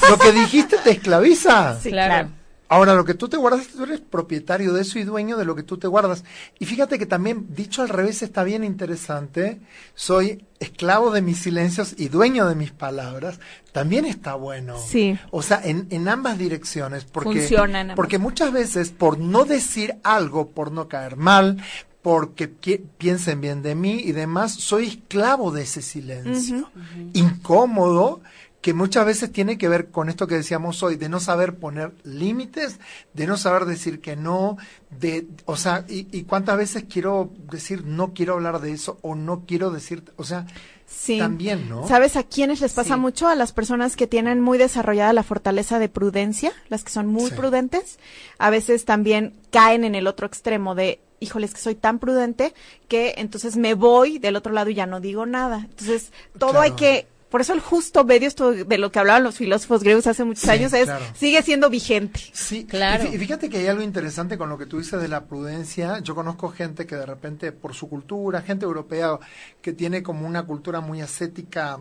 [0.10, 1.80] lo, que dijiste te esclaviza.
[1.80, 2.30] Sí, claro.
[2.30, 2.41] claro.
[2.72, 5.58] Ahora, lo que tú te guardas, tú eres propietario de eso y dueño de lo
[5.58, 6.24] que tú te guardas.
[6.58, 9.60] Y fíjate que también, dicho al revés, está bien interesante.
[9.94, 13.42] Soy esclavo de mis silencios y dueño de mis palabras.
[13.74, 14.78] También está bueno.
[14.80, 15.20] Sí.
[15.32, 17.04] O sea, en, en ambas direcciones.
[17.04, 17.96] Porque, Funciona en ambas.
[17.98, 21.62] Porque muchas veces, por no decir algo, por no caer mal,
[22.02, 26.72] porque piensen bien de mí y demás, soy esclavo de ese silencio.
[27.12, 28.22] Incómodo,
[28.62, 31.94] que muchas veces tiene que ver con esto que decíamos hoy, de no saber poner
[32.04, 32.80] límites,
[33.14, 34.58] de no saber decir que no,
[34.92, 39.16] de, o sea, y, y cuántas veces quiero decir no quiero hablar de eso o
[39.16, 40.46] no quiero decir, o sea,
[40.86, 41.18] Sí.
[41.18, 41.88] también, ¿no?
[41.88, 43.00] ¿Sabes a quiénes les pasa Sí.
[43.00, 43.28] mucho?
[43.30, 47.30] A las personas que tienen muy desarrollada la fortaleza de prudencia, las que son muy
[47.30, 47.36] Sí.
[47.36, 47.98] prudentes,
[48.38, 52.54] a veces también caen en el otro extremo de, híjoles, que soy tan prudente
[52.90, 55.66] que entonces me voy del otro lado y ya no digo nada.
[55.70, 59.38] Entonces, todo hay que, por eso el justo medio, esto de lo que hablaban los
[59.38, 61.06] filósofos griegos hace muchos Sí, años, es, claro.
[61.16, 62.20] sigue siendo vigente.
[62.34, 63.06] Sí, Claro.
[63.06, 66.00] Y fíjate que hay algo interesante con lo que tú dices de la prudencia.
[66.00, 69.18] Yo conozco gente que de repente, por su cultura, gente europea
[69.62, 71.80] que tiene como una cultura muy ascética,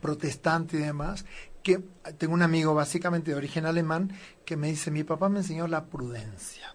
[0.00, 1.24] protestante y demás,
[1.62, 1.80] que
[2.18, 4.12] tengo un amigo básicamente de origen alemán
[4.44, 6.74] que me dice, mi papá me enseñó la prudencia.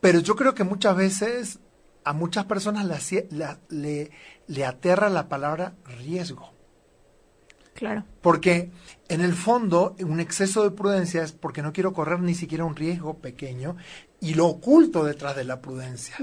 [0.00, 1.58] Pero yo creo que muchas veces
[2.10, 2.84] a muchas personas
[3.30, 4.10] la- le,
[4.48, 6.50] le aterra la palabra riesgo.
[7.74, 8.04] Claro.
[8.20, 8.70] Porque
[9.08, 12.76] en el fondo un exceso de prudencia es porque no quiero correr ni siquiera un
[12.76, 13.76] riesgo pequeño
[14.20, 16.16] y lo oculto detrás de la prudencia.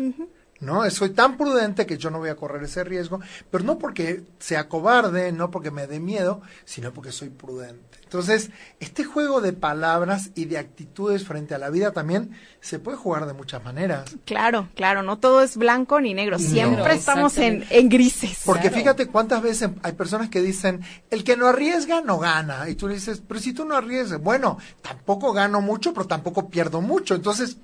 [0.60, 0.89] ¿No?
[0.89, 3.20] Soy tan prudente que yo no voy a correr ese riesgo,
[3.51, 7.99] pero no porque sea cobarde, no porque me dé miedo, sino porque soy prudente.
[8.03, 8.49] Entonces,
[8.80, 12.32] este juego de palabras y de actitudes frente a la vida también
[12.62, 14.16] se puede jugar de muchas maneras.
[14.26, 16.43] Claro, claro, no todo es blanco ni negro, No.
[16.43, 18.39] siempre estamos en, en grises.
[18.45, 18.78] Porque Claro.
[18.78, 20.82] fíjate cuántas veces hay personas que dicen,
[21.12, 22.70] el que no arriesga no gana.
[22.70, 26.49] Y tú le dices, pero si tú no arriesgas, bueno, tampoco gano mucho, pero tampoco
[26.49, 27.14] pierdo mucho.
[27.14, 27.58] Entonces,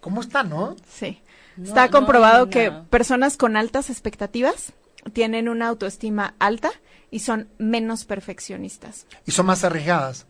[0.00, 0.76] ¿cómo está, no?
[0.88, 1.20] Sí.
[1.56, 4.72] No, Está no comprobado que personas con altas expectativas
[5.12, 6.70] tienen una autoestima alta
[7.10, 9.06] y son menos perfeccionistas.
[9.26, 10.26] Y son más arriesgadas.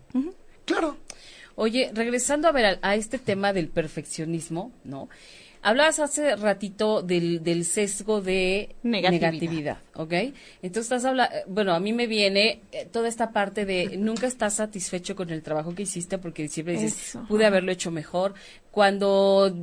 [0.64, 0.97] Claro.
[1.57, 5.09] Oye, regresando a ver a, a este tema del perfeccionismo, ¿no?
[5.62, 9.32] Hablabas hace ratito del, del sesgo de Negatividad.
[9.32, 10.12] negatividad, ¿ok?
[10.62, 14.54] Entonces estás hablando, bueno, a mí me viene eh, toda esta parte de nunca estás
[14.54, 18.34] satisfecho con el trabajo que hiciste porque siempre dices, Eso, pude haberlo hecho mejor.
[18.70, 19.54] Cuando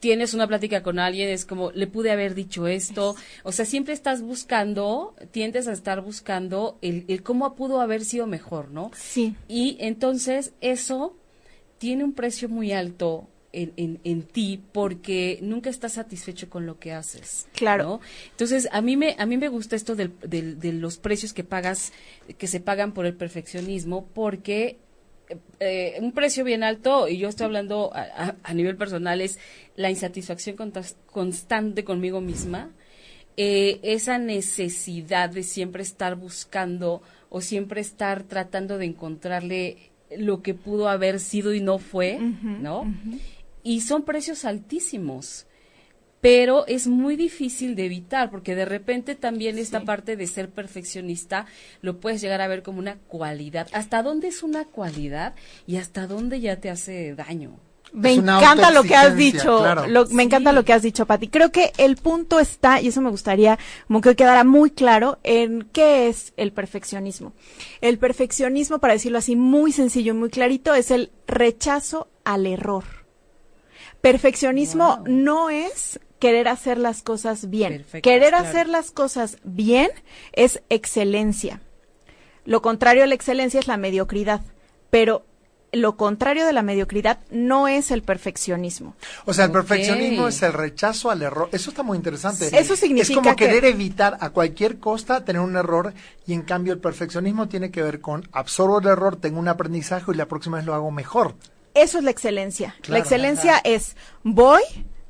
[0.00, 3.14] tienes una plática con alguien es como, le pude haber dicho esto.
[3.42, 8.26] O sea, siempre estás buscando, tiendes a estar buscando el, el cómo pudo haber sido
[8.26, 8.90] mejor, ¿no?
[8.94, 9.34] Sí.
[9.48, 11.16] Y entonces eso
[11.78, 16.92] tiene un precio muy alto en, en, ti porque nunca estás satisfecho con lo que
[16.92, 17.46] haces.
[17.54, 18.00] Claro.
[18.30, 21.92] Entonces, a mí me, a mí me gusta esto del, de los precios que pagas,
[22.38, 24.78] que se pagan por el perfeccionismo, porque
[25.60, 29.38] eh, un precio bien alto, y yo estoy hablando a, nivel personal, es
[29.76, 30.56] la insatisfacción
[31.06, 32.70] constante conmigo misma,
[33.36, 40.54] eh, esa necesidad de siempre estar buscando o siempre estar tratando de encontrarle lo que
[40.54, 42.84] pudo haber sido y no fue, ¿no?
[43.64, 45.46] Y son precios altísimos
[46.24, 51.44] pero es muy difícil de evitar porque de repente también esta parte de ser perfeccionista
[51.82, 53.68] lo puedes llegar a ver como una cualidad.
[53.74, 55.34] ¿Hasta dónde es una cualidad
[55.66, 57.60] y hasta dónde ya te hace daño?
[57.92, 59.62] Me encanta lo que has dicho,
[60.12, 61.28] me encanta lo que has dicho, Pati.
[61.28, 65.68] Creo que el punto está, y eso me gustaría como que quedara muy claro, en
[65.74, 67.34] qué es el perfeccionismo.
[67.82, 73.03] El perfeccionismo, para decirlo así muy sencillo y muy clarito, es el rechazo al error.
[74.04, 77.86] Perfeccionismo no es querer hacer las cosas bien.
[78.02, 79.88] querer hacer las cosas bien
[80.32, 81.62] es excelencia.
[82.44, 84.42] Lo contrario a la excelencia es la mediocridad,
[84.90, 85.24] pero
[85.72, 88.94] lo contrario de la mediocridad no es el perfeccionismo.
[89.24, 91.48] O sea, el perfeccionismo es el rechazo al error.
[91.52, 92.50] Eso está muy interesante.
[92.52, 95.94] Eso significa es como querer evitar a cualquier costa tener un error
[96.26, 100.12] y en cambio el perfeccionismo tiene que ver con absorbo el error, tengo un aprendizaje
[100.12, 101.36] y la próxima vez lo hago mejor.
[101.74, 102.76] Eso es la excelencia.
[102.88, 104.62] la excelencia es voy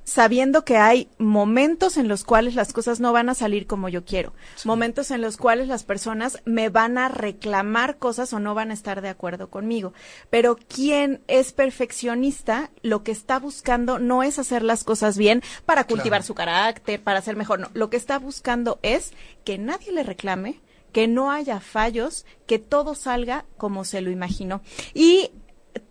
[0.05, 4.05] sabiendo que hay momentos en los cuales las cosas no van a salir como yo
[4.05, 4.35] quiero,
[4.65, 8.75] momentos en los cuales las personas me van a reclamar cosas o no van a
[8.75, 9.95] estar de acuerdo conmigo.
[10.31, 15.85] Pero quien es perfeccionista, lo que está buscando no es hacer las cosas bien para
[15.85, 19.13] cultivar su carácter, para ser mejor, no, lo que está buscando es
[19.45, 20.61] que nadie le reclame,
[20.93, 24.61] que no haya fallos, que todo salga como se lo imaginó.
[24.93, 25.33] Y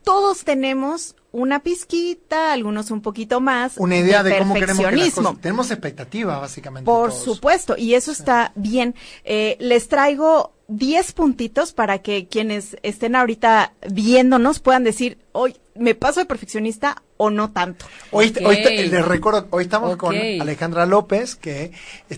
[0.04, 3.78] todos tenemos una pizquita, algunos un poquito más.
[3.78, 5.42] Una idea de, cómo queremos que las cosas.
[5.42, 6.86] Tenemos expectativa, básicamente.
[6.86, 8.96] Por supuesto, y eso está bien.
[9.24, 15.96] Eh, les traigo 10 puntitos para que quienes estén ahorita viéndonos puedan decir, hoy me
[15.96, 17.86] paso de perfeccionista o no tanto.
[18.12, 21.72] Hoy, hoy les recuerdo, hoy estamos con Alejandra López, que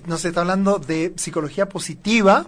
[0.08, 2.48] nos está hablando de psicología positiva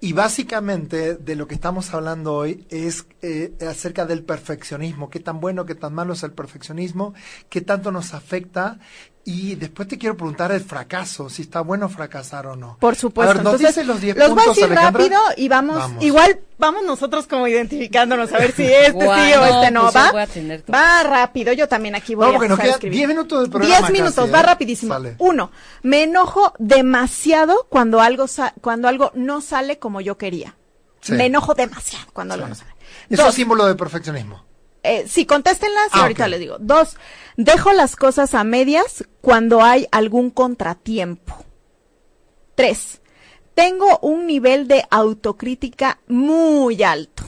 [0.00, 5.40] y básicamente de lo que estamos hablando hoy es eh, acerca del perfeccionismo, qué tan
[5.40, 7.14] bueno, qué tan malo es el perfeccionismo,
[7.48, 8.78] qué tanto nos afecta
[9.24, 12.76] y después te quiero preguntar el fracaso, si está bueno fracasar o no.
[12.78, 13.30] Por supuesto.
[13.30, 16.84] A ver, ¿nos Entonces, los 10 los voy a decir rápido y vamos, igual vamos
[16.84, 20.12] nosotros como identificándonos a ver si este sí o este no, pues ¿va?
[20.72, 23.88] Va rápido, yo también aquí voy no, porque nos quedan 10 minutos del programa.
[23.88, 24.42] 10 minutos, va ¿eh?
[24.42, 24.94] rapidísimo.
[25.18, 25.50] Uno,
[25.82, 28.26] me enojo demasiado cuando algo,
[28.60, 30.54] cuando algo no sale como yo quería.
[31.08, 32.72] Me enojo demasiado cuando algo no sale.
[33.08, 34.53] Eso es símbolo de perfeccionismo.
[34.84, 36.58] Eh, sí, contéstenlas y ah, ahorita les digo.
[36.60, 36.96] Dos,
[37.36, 41.44] dejo las cosas a medias cuando hay algún contratiempo.
[42.54, 43.00] Tres,
[43.54, 47.24] tengo un nivel de autocrítica muy alto.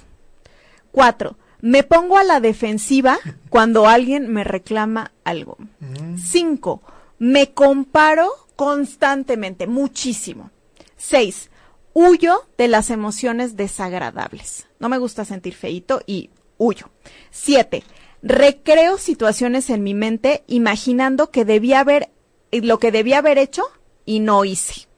[0.92, 5.56] Cuatro, me pongo a la defensiva cuando alguien me reclama algo.
[5.80, 6.18] Mm.
[6.18, 6.82] Cinco,
[7.18, 10.50] me comparo constantemente, muchísimo.
[10.96, 11.50] Seis,
[11.94, 14.66] huyo de las emociones desagradables.
[14.78, 16.90] No me gusta sentir feito y huyo.
[17.30, 17.82] Siete,
[18.22, 22.10] recreo situaciones en mi mente imaginando que debía haber,
[22.52, 23.62] lo que debía haber hecho
[24.04, 24.88] y no hice.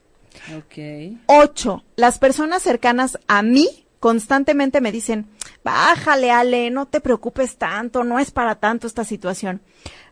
[0.56, 1.20] Okay.
[1.26, 5.28] Ocho, las personas cercanas a mí constantemente me dicen,
[5.64, 9.60] bájale, Ale, no te preocupes tanto, no es para tanto esta situación.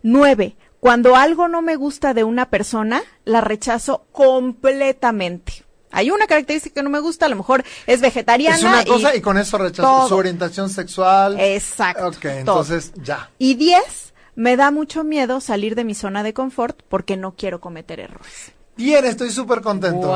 [0.03, 5.66] Nueve, cuando algo no me gusta de una persona, la rechazo completamente.
[5.93, 8.57] Hay una característica que no me gusta, a lo mejor es vegetariana.
[8.57, 11.39] Es una cosa y, con eso rechazo su orientación sexual.
[11.41, 12.09] Exacto.
[12.09, 13.31] Ok, entonces ya.
[13.39, 17.61] Y diez, me da mucho miedo salir de mi zona de confort porque no quiero
[17.61, 18.53] cometer errores.
[18.77, 20.15] Bien, estoy súper contento.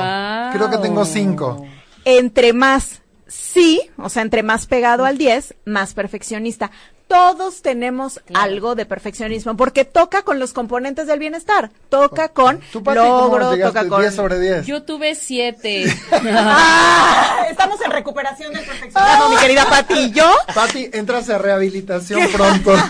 [0.52, 1.66] Creo que tengo cinco.
[2.04, 3.00] Entre más
[3.30, 6.70] sí, o sea, entre más pegado al 10, más perfeccionista
[7.10, 13.58] todos tenemos algo de perfeccionismo, porque toca con los componentes del bienestar, toca con logro,
[13.58, 14.64] toca con 10 sobre 10.
[14.64, 15.92] Yo tuve 7.
[16.12, 20.32] Ah, estamos en recuperación del perfeccionismo, mi querida Pati, ¿yo?
[20.54, 22.74] Pati, entras a rehabilitación pronto.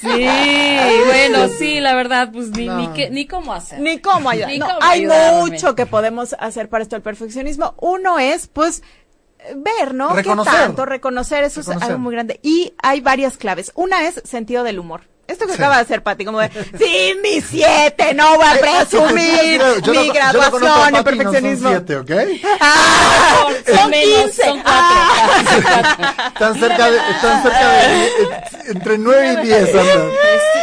[0.00, 0.26] Sí,
[1.06, 3.80] bueno, sí, la verdad, pues ni, ni, ni cómo hacer.
[3.80, 4.50] Ni cómo ayudar.
[4.82, 5.06] hay
[5.40, 7.74] mucho que podemos hacer para esto el perfeccionismo.
[7.78, 8.82] Uno es, pues,
[9.56, 10.14] ver, ¿no?
[10.14, 10.52] Reconocer.
[10.52, 10.86] ¿Qué tanto?
[10.86, 12.40] Reconocer, eso es algo muy grande.
[12.42, 13.72] Y hay varias claves.
[13.74, 15.02] Una es sentido del humor.
[15.26, 19.62] Esto que acaba de hacer Pati, como de, sí, mi siete, no voy a presumir
[19.90, 21.70] mi graduación en perfeccionismo.
[21.70, 22.10] No son siete, ¿ok?
[22.60, 24.42] Ah, son, quince.
[24.44, 24.74] Son cuatro.
[24.76, 26.30] Ah.
[26.34, 28.08] Están cerca de, están cerca de,
[28.66, 29.68] entre 9 y 10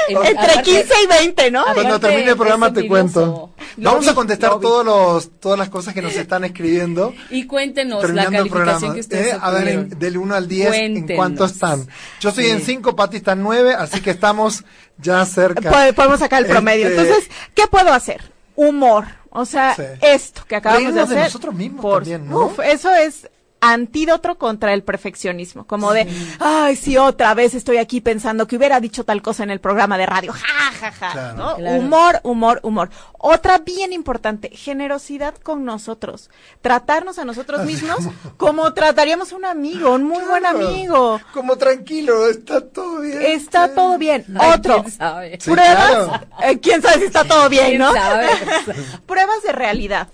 [0.09, 1.65] Entre 15 y 20, ¿no?
[1.73, 3.51] Cuando termine el programa te cuento.
[3.77, 7.13] Vamos a contestar todos los, todas las cosas que nos están escribiendo.
[7.29, 11.45] Y cuéntenos la calificación que ustedes eh, A ver, del 1 al 10, ¿en cuánto
[11.45, 11.87] están?
[12.19, 14.50] Yo estoy en 5, Pati está en 9, así que estamos
[14.97, 15.93] ya cerca.
[15.93, 16.87] Podemos sacar el promedio.
[16.87, 18.21] Este, Entonces, ¿qué puedo hacer?
[18.55, 19.05] Humor.
[19.29, 21.17] O sea, esto que acabamos de hacer.
[21.17, 22.47] De nosotros mismos también, ¿no?
[22.47, 23.29] Uf, eso es
[23.61, 26.07] antídoto contra el perfeccionismo, como de,
[26.39, 29.99] ay, sí, otra vez estoy aquí pensando que hubiera dicho tal cosa en el programa
[29.99, 31.55] de radio, ja, ja, ja, ¿no?
[31.55, 32.89] Humor, humor, humor.
[33.19, 36.31] Otra bien importante, generosidad con nosotros,
[36.61, 37.99] tratarnos a nosotros mismos
[38.37, 41.21] como trataríamos a un amigo, un muy buen amigo.
[41.31, 43.21] Como tranquilo, está todo bien.
[43.21, 44.25] Está todo bien.
[44.39, 44.83] Otro,
[45.45, 47.93] pruebas, eh, quién sabe si está todo bien, ¿no?
[49.05, 50.07] pruebas de realidad.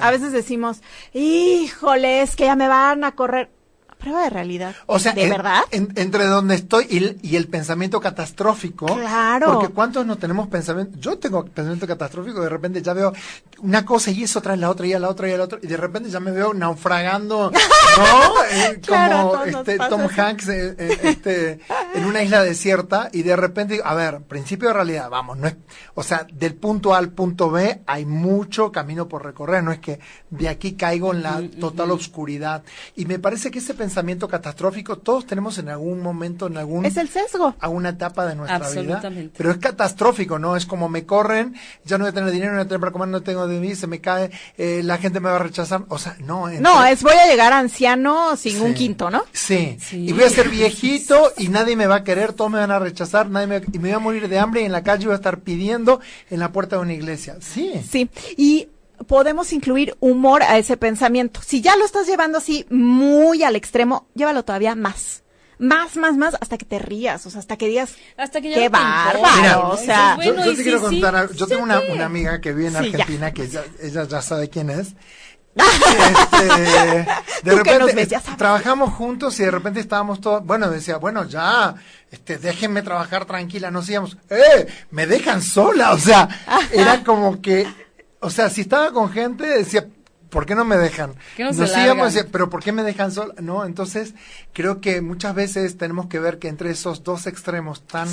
[0.00, 0.80] A veces decimos,
[1.12, 3.50] híjole, es que ya me van a correr
[3.98, 4.74] prueba de realidad.
[4.86, 5.62] O sea, ¿de verdad?
[5.70, 6.86] entre donde estoy
[7.22, 8.86] y, el pensamiento catastrófico.
[8.86, 9.52] Claro.
[9.52, 10.98] Porque ¿cuántos no tenemos pensamiento?
[10.98, 13.12] Yo tengo pensamiento catastrófico, de repente ya veo
[13.60, 15.58] una cosa y eso trae la otra y a la otra y a la otra,
[15.62, 17.56] y de repente ya me veo naufragando, ¿no?
[18.48, 21.60] Eh, como este, Tom Hanks eh, eh, este,
[21.94, 25.48] en una isla desierta, y de repente digo, a ver, principio de realidad, vamos, no
[25.48, 25.56] es,
[25.94, 29.80] o sea, del punto A al punto B hay mucho camino por recorrer, no es
[29.80, 29.98] que
[30.30, 32.62] de aquí caigo en la total oscuridad.
[32.94, 36.84] Y me parece que ese pensamiento pensamiento catastrófico todos tenemos en algún momento, en algún...
[36.84, 37.54] Es el sesgo.
[37.60, 39.00] Alguna etapa de nuestra vida.
[39.36, 40.56] Pero es catastrófico, ¿no?
[40.56, 42.92] Es como me corren, ya no voy a tener dinero, no voy a tener para
[42.92, 45.84] comer, no tengo de mí, se me cae, eh, la gente me va a rechazar.
[45.88, 46.48] O sea, no.
[46.48, 49.24] No, es voy a llegar anciano sin un quinto, ¿no?
[49.32, 49.78] Sí.
[49.92, 52.80] Y voy a ser viejito y nadie me va a querer, todos me van a
[52.80, 55.12] rechazar, nadie me, y me voy a morir de hambre y en la calle voy
[55.12, 57.36] a estar pidiendo en la puerta de una iglesia.
[57.40, 57.72] Sí.
[57.88, 58.10] Sí.
[58.36, 58.68] Y
[59.06, 61.40] podemos incluir humor a ese pensamiento.
[61.44, 65.22] Si ya lo estás llevando así muy al extremo, llévalo todavía más.
[65.58, 68.68] Más, más, más, hasta que te rías, o sea, hasta que digas, hasta que qué
[68.68, 70.18] bárbaro, o sea.
[70.22, 74.04] yo, te quiero contar, yo tengo una, una, amiga que vive en Argentina, que ella,
[74.04, 74.94] ya sabe quién es,
[75.56, 77.06] este,
[77.42, 81.74] de repente trabajamos juntos y de repente estábamos todos, bueno, decía, bueno, ya,
[82.10, 86.28] este, déjenme trabajar tranquila, no sigamos, eh, me dejan sola, o sea,
[86.70, 87.66] era como que
[88.20, 89.88] o sea, si estaba con gente, decía,
[90.30, 91.14] ¿por qué no me dejan?
[91.38, 93.34] no Nos íbamos pero ¿por qué me dejan sola?
[93.40, 94.14] No, entonces
[94.52, 98.08] creo que muchas veces tenemos que ver que entre esos dos extremos tan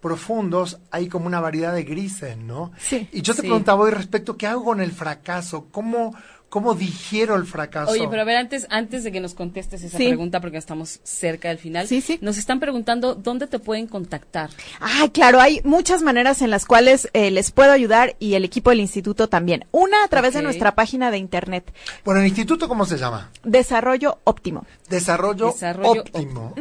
[0.00, 2.72] profundos hay como una variedad de grises, ¿no?
[2.78, 3.08] Sí.
[3.12, 5.66] Y yo te preguntaba hoy respecto, ¿qué hago con el fracaso?
[5.70, 6.14] ¿Cómo,
[6.48, 7.90] ¿Cómo digiero el fracaso?
[7.90, 11.48] Oye, pero a ver, antes, antes de que nos contestes esa pregunta, porque estamos cerca
[11.48, 12.18] del final, sí, sí.
[12.22, 14.50] nos están preguntando dónde te pueden contactar.
[14.80, 18.70] Ah, claro, hay muchas maneras en las cuales eh, les puedo ayudar y el equipo
[18.70, 19.66] del instituto también.
[19.72, 21.74] Una a través de nuestra página de internet.
[22.04, 23.30] Bueno, ¿el instituto cómo se llama?
[23.42, 24.66] Desarrollo Óptimo.
[24.88, 26.54] Desarrollo, Óptimo.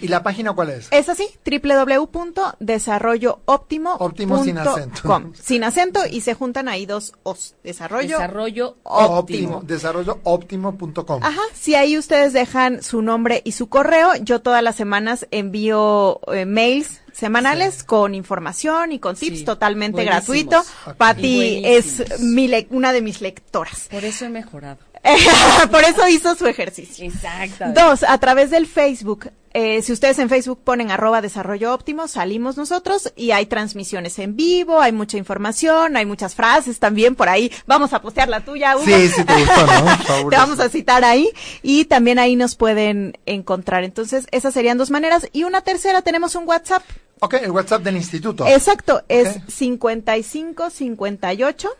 [0.00, 0.88] ¿Y la página cuál es?
[0.90, 3.94] Es así, www.desarrollooptimo.
[3.94, 5.22] Óptimo sin acento.
[5.40, 7.54] sin acento y se juntan ahí dos os.
[7.62, 9.62] Desarrollo, Desarrollo Óptimo óptimo.
[9.64, 11.22] Desarrollooptimo.com.
[11.22, 16.20] Ajá, si ahí ustedes dejan su nombre y su correo, yo todas las semanas envío
[16.32, 20.62] eh, mails semanales con información y con tips totalmente gratuito.
[20.98, 23.88] Patti es mi una de mis lectoras.
[23.90, 24.78] Por eso he mejorado.
[25.70, 27.04] Por eso hizo su ejercicio.
[27.06, 27.64] Exacto.
[27.74, 29.30] Dos, a través del Facebook.
[29.56, 34.34] Eh, si ustedes en Facebook ponen arroba desarrollo óptimo, salimos nosotros y hay transmisiones en
[34.34, 37.52] vivo, hay mucha información, hay muchas frases también por ahí.
[37.66, 38.84] Vamos a postear la tuya, Hugo.
[38.84, 40.28] Sí, sí, te gustó, ¿no?
[40.30, 41.30] te vamos a citar ahí
[41.62, 43.84] y también ahí nos pueden encontrar.
[43.84, 45.28] Entonces, esas serían dos maneras.
[45.32, 46.82] Y una tercera, tenemos un WhatsApp.
[47.20, 48.46] Ok, el WhatsApp del instituto.
[48.48, 51.70] Exacto, es 55 58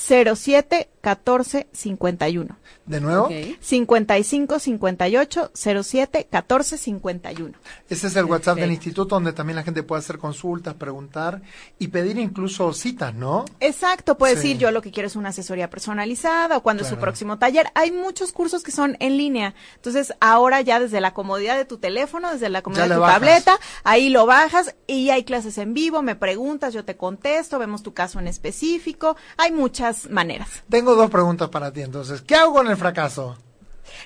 [0.00, 2.56] 07 14 51.
[2.86, 3.28] ¿De nuevo?
[3.60, 7.58] 55 58 07 14 51.
[7.88, 11.42] Ese es el WhatsApp del instituto donde también la gente puede hacer consultas, preguntar
[11.78, 13.44] y pedir incluso citas, ¿no?
[13.60, 16.96] Exacto, puede decir yo lo que quiero es una asesoría personalizada o cuando es su
[16.96, 17.66] próximo taller.
[17.74, 19.54] Hay muchos cursos que son en línea.
[19.76, 23.58] Entonces, ahora ya desde la comodidad de tu teléfono, desde la comodidad de tu tableta,
[23.84, 27.94] ahí lo bajas y hay clases en vivo, me preguntas, yo te contesto, vemos tu
[27.94, 29.16] caso en específico.
[29.36, 30.48] Hay muchas maneras.
[30.68, 32.22] Tengo dos preguntas para ti entonces.
[32.22, 33.36] ¿Qué hago con el fracaso?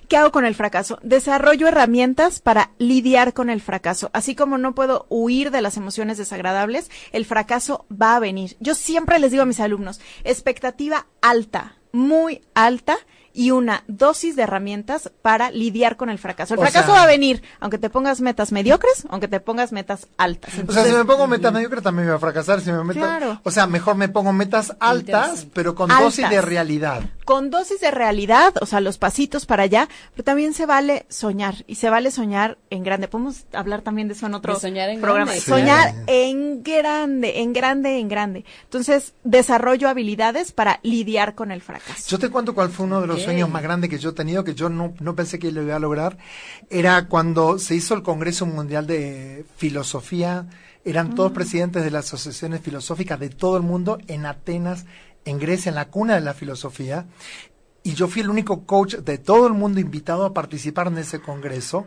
[0.08, 0.98] ¿Qué hago con el fracaso?
[1.02, 4.10] Desarrollo herramientas para lidiar con el fracaso.
[4.12, 8.56] Así como no puedo huir de las emociones desagradables, el fracaso va a venir.
[8.60, 12.96] Yo siempre les digo a mis alumnos, expectativa alta, muy alta
[13.34, 16.54] y una dosis de herramientas para lidiar con el fracaso.
[16.54, 20.52] El fracaso va a venir, aunque te pongas metas mediocres, aunque te pongas metas altas.
[20.66, 22.60] o sea, si me pongo metas mediocres también voy a fracasar.
[22.60, 23.04] Si me meto,
[23.42, 27.02] O sea, mejor me pongo metas altas, pero con dosis de realidad.
[27.24, 31.64] Con dosis de realidad, o sea, los pasitos para allá, pero también se vale soñar
[31.66, 33.08] y se vale soñar en grande.
[33.08, 34.56] Podemos hablar también de eso en otro
[35.00, 35.32] programa.
[35.34, 38.44] Soñar en grande, en grande, en grande.
[38.64, 42.04] Entonces, desarrollo habilidades para lidiar con el fracaso.
[42.08, 44.44] Yo te cuento cuál fue uno de los sueños más grandes que yo he tenido,
[44.44, 46.18] que yo no, no pensé que lo iba a lograr.
[46.70, 50.46] Era cuando se hizo el Congreso Mundial de Filosofía.
[50.84, 51.34] Eran todos mm.
[51.34, 54.86] presidentes de las asociaciones filosóficas de todo el mundo en Atenas,
[55.24, 57.06] en Grecia, en la cuna de la filosofía.
[57.82, 61.20] Y yo fui el único coach de todo el mundo invitado a participar en ese
[61.20, 61.86] congreso.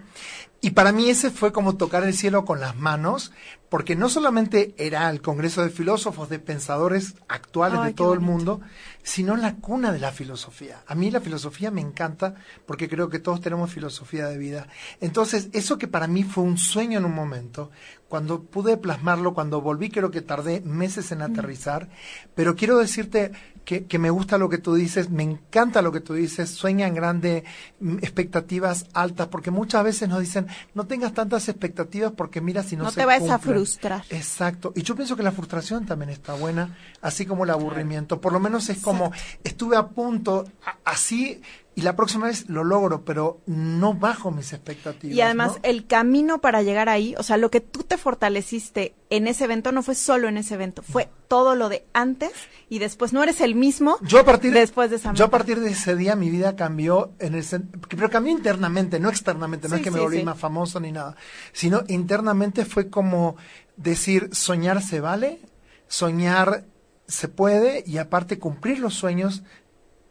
[0.59, 3.31] Y para mí ese fue como tocar el cielo con las manos,
[3.69, 8.61] porque no solamente era el Congreso de Filósofos, de pensadores actuales de todo el mundo,
[9.03, 10.83] sino la cuna de la filosofía.
[10.87, 12.35] A mí la filosofía me encanta
[12.65, 14.67] porque creo que todos tenemos filosofía de vida.
[14.99, 17.69] Entonces, eso que para mí fue un sueño en un momento,
[18.09, 21.89] cuando pude plasmarlo, cuando volví, creo que tardé meses en aterrizar,
[22.33, 23.31] pero quiero decirte
[23.67, 26.87] que, que, me gusta lo que tú dices, me encanta lo que tú dices, sueña
[26.87, 27.43] en grande,
[27.81, 32.77] mm, expectativas altas, porque muchas veces nos dicen, no tengas tantas expectativas porque mira si
[32.77, 34.05] no, no te vas a frustrar.
[34.09, 34.71] Exacto.
[34.73, 38.21] Y yo pienso que la frustración también está buena, así como el aburrimiento.
[38.21, 39.11] Por lo menos es como
[39.43, 40.45] estuve a punto,
[40.85, 41.41] así
[41.77, 45.15] y la próxima vez lo logro, pero no bajo mis expectativas.
[45.15, 49.27] Y además el camino para llegar ahí, o sea, lo que tú te fortaleciste en
[49.27, 52.31] ese evento no fue solo en ese evento, fue todo lo de antes
[52.67, 53.13] y después.
[53.13, 55.95] No eres el mismo yo a partir, después de esa Yo a partir de ese
[55.95, 57.45] día mi vida cambió, en el,
[57.89, 61.15] pero cambió internamente, no externamente, no es que me volví más famoso ni nada,
[61.51, 63.35] sino internamente fue como
[63.75, 65.41] decir, soñar se vale,
[65.87, 66.65] soñar
[67.07, 69.43] se puede y aparte cumplir los sueños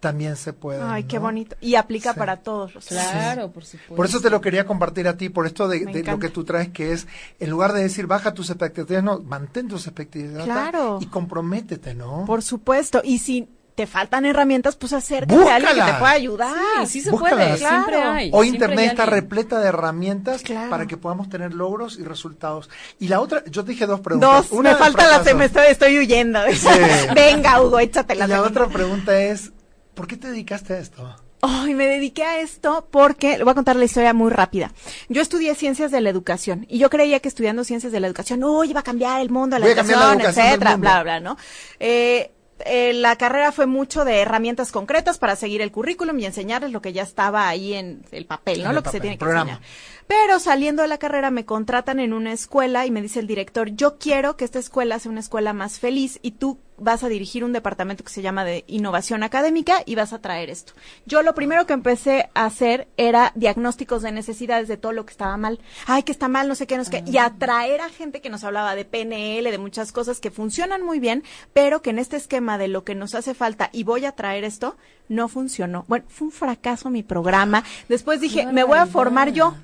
[0.01, 0.83] también se puede.
[0.83, 1.57] Ay, qué bonito.
[1.61, 3.95] Y aplica para todos los Claro, por supuesto.
[3.95, 6.69] Por eso te lo quería compartir a ti, por esto de, lo que tú traes,
[6.69, 7.07] que es,
[7.41, 10.45] en lugar de decir baja tus expectativas, no, mantén tus expectativas.
[10.45, 10.99] Claro.
[11.01, 12.25] Y comprométete, ¿no?
[12.27, 13.01] Por supuesto.
[13.05, 16.57] Y si te faltan herramientas, pues acércate a alguien que te pueda ayudar.
[16.81, 18.31] Sí, sí se puede, siempre hay.
[18.33, 22.71] Hoy Internet está repleta de herramientas para que podamos tener logros y resultados.
[22.99, 24.49] Y la otra, yo te dije dos preguntas.
[24.49, 26.41] Dos, Una me falta la, se me estoy, estoy huyendo.
[27.15, 29.53] Venga, Hugo, échate la Y la otra pregunta es,
[29.97, 31.17] ¿Por qué te dedicaste a esto?
[31.41, 34.73] Ay, me dediqué a esto porque, le voy a contar la historia muy rápida.
[35.09, 38.45] Yo estudié ciencias de la educación y yo creía que estudiando ciencias de la educación,
[38.45, 41.39] uy, iba a cambiar el mundo, la educación, etcétera, bla, bla, ¿no?
[41.81, 42.31] Eh,
[42.65, 46.81] eh, la carrera fue mucho de herramientas concretas para seguir el currículum y enseñarles lo
[46.81, 48.73] que ya estaba ahí en el papel, ¿no?
[48.73, 49.61] lo que se tiene que enseñar.
[50.07, 53.71] Pero saliendo de la carrera me contratan en una escuela y me dice el director,
[53.71, 57.43] yo quiero que esta escuela sea una escuela más feliz y tú vas a dirigir
[57.43, 60.75] un departamento que se llama de innovación académica y vas a traer esto.
[61.07, 65.13] Yo lo primero que empecé a hacer era diagnósticos de necesidades de todo lo que
[65.13, 65.59] estaba mal.
[65.87, 67.05] Ay, que está mal, no sé qué, no sé qué.
[67.07, 71.01] Y atraer a gente que nos hablaba de PNL, de muchas cosas que funcionan muy
[71.01, 74.13] bien, pero que en este esquema de lo que nos hace falta y voy a
[74.13, 74.77] traer esto,
[75.09, 75.85] no funcionó.
[75.89, 77.65] Bueno, fue un fracaso mi programa.
[77.89, 79.55] Después dije, me voy a formar yo.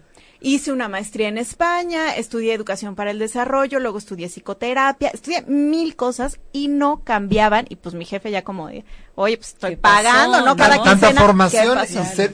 [0.44, 5.94] Hice una maestría en España, estudié educación para el desarrollo, luego estudié psicoterapia, estudié mil
[5.94, 7.66] cosas y no cambiaban.
[7.68, 8.84] Y pues mi jefe ya como de,
[9.14, 10.56] oye, pues estoy pagando, ¿no?
[10.56, 11.78] Cada Tanta formación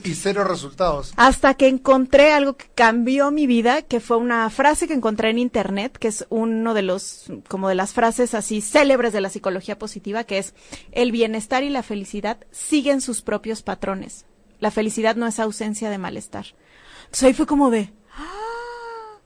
[0.04, 1.12] y, cero resultados.
[1.16, 5.38] Hasta que encontré algo que cambió mi vida, que fue una frase que encontré en
[5.38, 9.78] internet, que es uno de los, como de las frases así célebres de la psicología
[9.78, 10.54] positiva, que es,
[10.92, 14.24] el bienestar y la felicidad siguen sus propios patrones.
[14.61, 16.46] La felicidad no es ausencia de malestar.
[17.04, 17.92] Entonces ahí fue como de,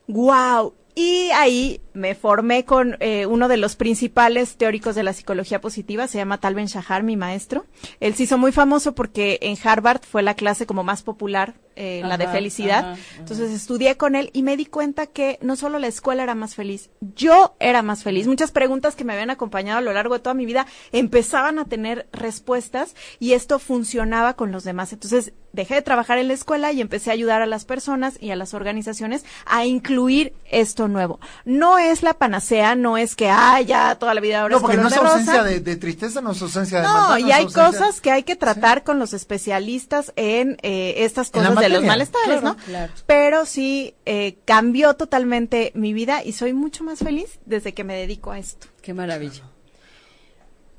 [0.07, 0.73] ¡Wow!
[0.95, 6.07] Y ahí me formé con eh, uno de los principales teóricos de la psicología positiva,
[6.07, 7.65] se llama Tal Ben Shahar, mi maestro.
[7.99, 12.03] Él se hizo muy famoso porque en Harvard fue la clase como más popular, eh,
[12.05, 12.95] la de felicidad.
[13.17, 16.53] Entonces estudié con él y me di cuenta que no solo la escuela era más
[16.53, 18.27] feliz, yo era más feliz.
[18.27, 21.65] Muchas preguntas que me habían acompañado a lo largo de toda mi vida empezaban a
[21.65, 24.93] tener respuestas y esto funcionaba con los demás.
[24.93, 28.31] Entonces dejé de trabajar en la escuela y empecé a ayudar a las personas y
[28.31, 31.19] a las organizaciones a incluir esto nuevo.
[31.45, 34.77] No es la panacea, no es que, ah, ya toda la vida ahora no, porque
[34.77, 38.23] no es ausencia de, tristeza, no es ausencia de No, y hay cosas que hay
[38.23, 42.57] que tratar con los especialistas en eh, estas cosas de los malestares, ¿no?
[43.05, 47.95] Pero sí eh, cambió totalmente mi vida y soy mucho más feliz desde que me
[47.95, 48.67] dedico a esto.
[48.81, 49.43] Qué maravilla.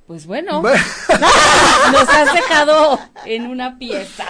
[0.07, 4.25] Pues bueno, nos has dejado en una pieza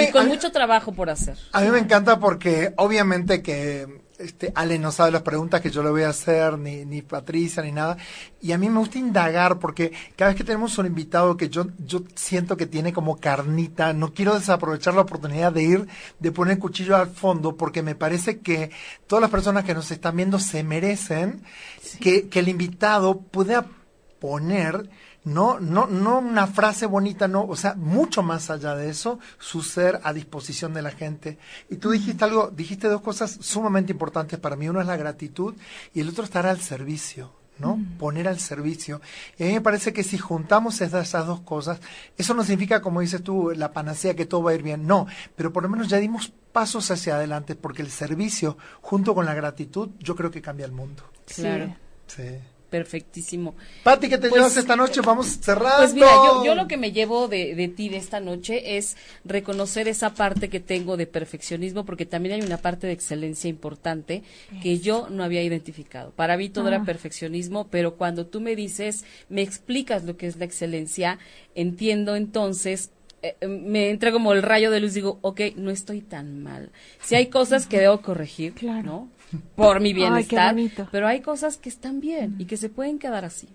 [0.00, 1.36] y con mucho trabajo por hacer.
[1.52, 3.86] A mí me encanta porque obviamente que
[4.18, 7.62] este, Ale no sabe las preguntas que yo le voy a hacer, ni, ni Patricia,
[7.62, 7.96] ni nada.
[8.40, 11.68] Y a mí me gusta indagar porque cada vez que tenemos un invitado que yo,
[11.78, 15.88] yo siento que tiene como carnita, no quiero desaprovechar la oportunidad de ir,
[16.18, 18.70] de poner el cuchillo al fondo, porque me parece que
[19.06, 21.44] todas las personas que nos están viendo se merecen
[22.00, 23.66] que, que el invitado pueda
[24.18, 24.88] poner
[25.24, 29.62] no, no, no una frase bonita, no, o sea, mucho más allá de eso, su
[29.62, 31.38] ser a disposición de la gente.
[31.68, 34.68] Y tú dijiste algo, dijiste dos cosas sumamente importantes para mí.
[34.68, 35.54] Uno es la gratitud
[35.92, 37.32] y el otro estar al servicio.
[37.58, 37.76] ¿no?
[37.76, 37.98] Mm.
[37.98, 39.00] Poner al servicio.
[39.36, 41.80] Y a mí me parece que si juntamos esas, esas, dos cosas,
[42.16, 44.86] eso no significa, como dices tú, la panacea que todo va a ir bien.
[44.86, 49.26] No, pero por lo menos ya dimos pasos hacia adelante porque el servicio, junto con
[49.26, 51.02] la gratitud, yo creo que cambia el mundo.
[51.26, 51.74] Claro.
[52.06, 52.22] Sí
[52.70, 53.54] perfectísimo.
[53.82, 55.00] Pati, ¿qué te llevas pues, esta noche?
[55.00, 55.78] Vamos cerrando.
[55.78, 56.10] Pues mira,
[56.44, 60.48] yo, lo que me llevo de, de, ti de esta noche es reconocer esa parte
[60.48, 64.22] que tengo de perfeccionismo, porque también hay una parte de excelencia importante
[64.62, 66.10] que yo no había identificado.
[66.12, 66.84] Para mí todo era ah.
[66.84, 71.18] perfeccionismo, pero cuando tú me dices, me explicas lo que es la excelencia,
[71.54, 72.90] entiendo entonces
[73.22, 76.70] eh, eh, me entra como el rayo de luz, digo, ok, no estoy tan mal.
[77.02, 78.82] Si hay cosas que debo corregir, claro.
[78.82, 79.08] ¿no?
[79.54, 80.54] Por mi bienestar,
[80.90, 83.48] pero hay cosas que están bien y que se pueden quedar así.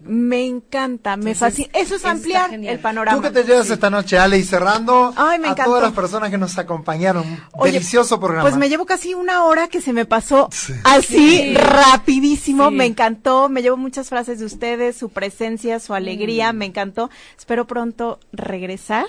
[0.00, 1.70] Me encanta, me fascina.
[1.72, 3.16] Eso es ampliar el panorama.
[3.16, 4.38] ¿Tú qué te llevas esta noche, Ale?
[4.38, 7.24] Y cerrando a todas las personas que nos acompañaron.
[7.64, 8.42] Delicioso programa.
[8.42, 10.48] Pues me llevo casi una hora que se me pasó
[10.84, 12.70] así rapidísimo.
[12.70, 13.48] Me encantó.
[13.48, 16.52] Me llevo muchas frases de ustedes, su presencia, su alegría.
[16.52, 16.56] Mm.
[16.56, 17.10] Me encantó.
[17.36, 19.06] Espero pronto regresar.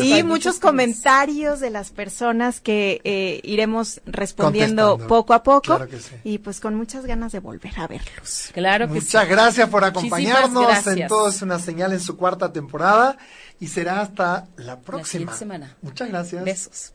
[0.00, 5.78] y muchos comentarios de las personas que eh, iremos respondiendo poco a poco.
[6.24, 8.48] Y pues con muchas ganas de volver a verlos.
[8.54, 12.52] Claro que Muchas gracias por acompañarnos acompañarnos en Todo es una señal en su cuarta
[12.52, 13.16] temporada
[13.60, 15.32] y será hasta la próxima.
[15.34, 15.76] semana.
[15.82, 16.44] Muchas gracias.
[16.44, 16.92] Besos.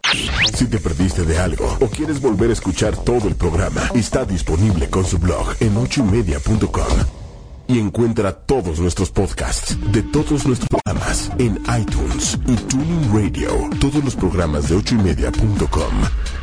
[0.53, 4.89] Si te perdiste de algo o quieres volver a escuchar todo el programa, está disponible
[4.89, 6.97] con su blog en ochoymedia.com.
[7.69, 13.69] Y encuentra todos nuestros podcasts de todos nuestros programas en iTunes y Tuning Radio.
[13.81, 15.93] Todos los programas de ochoymedia.com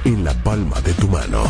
[0.05, 1.45] en la palma de tu mano.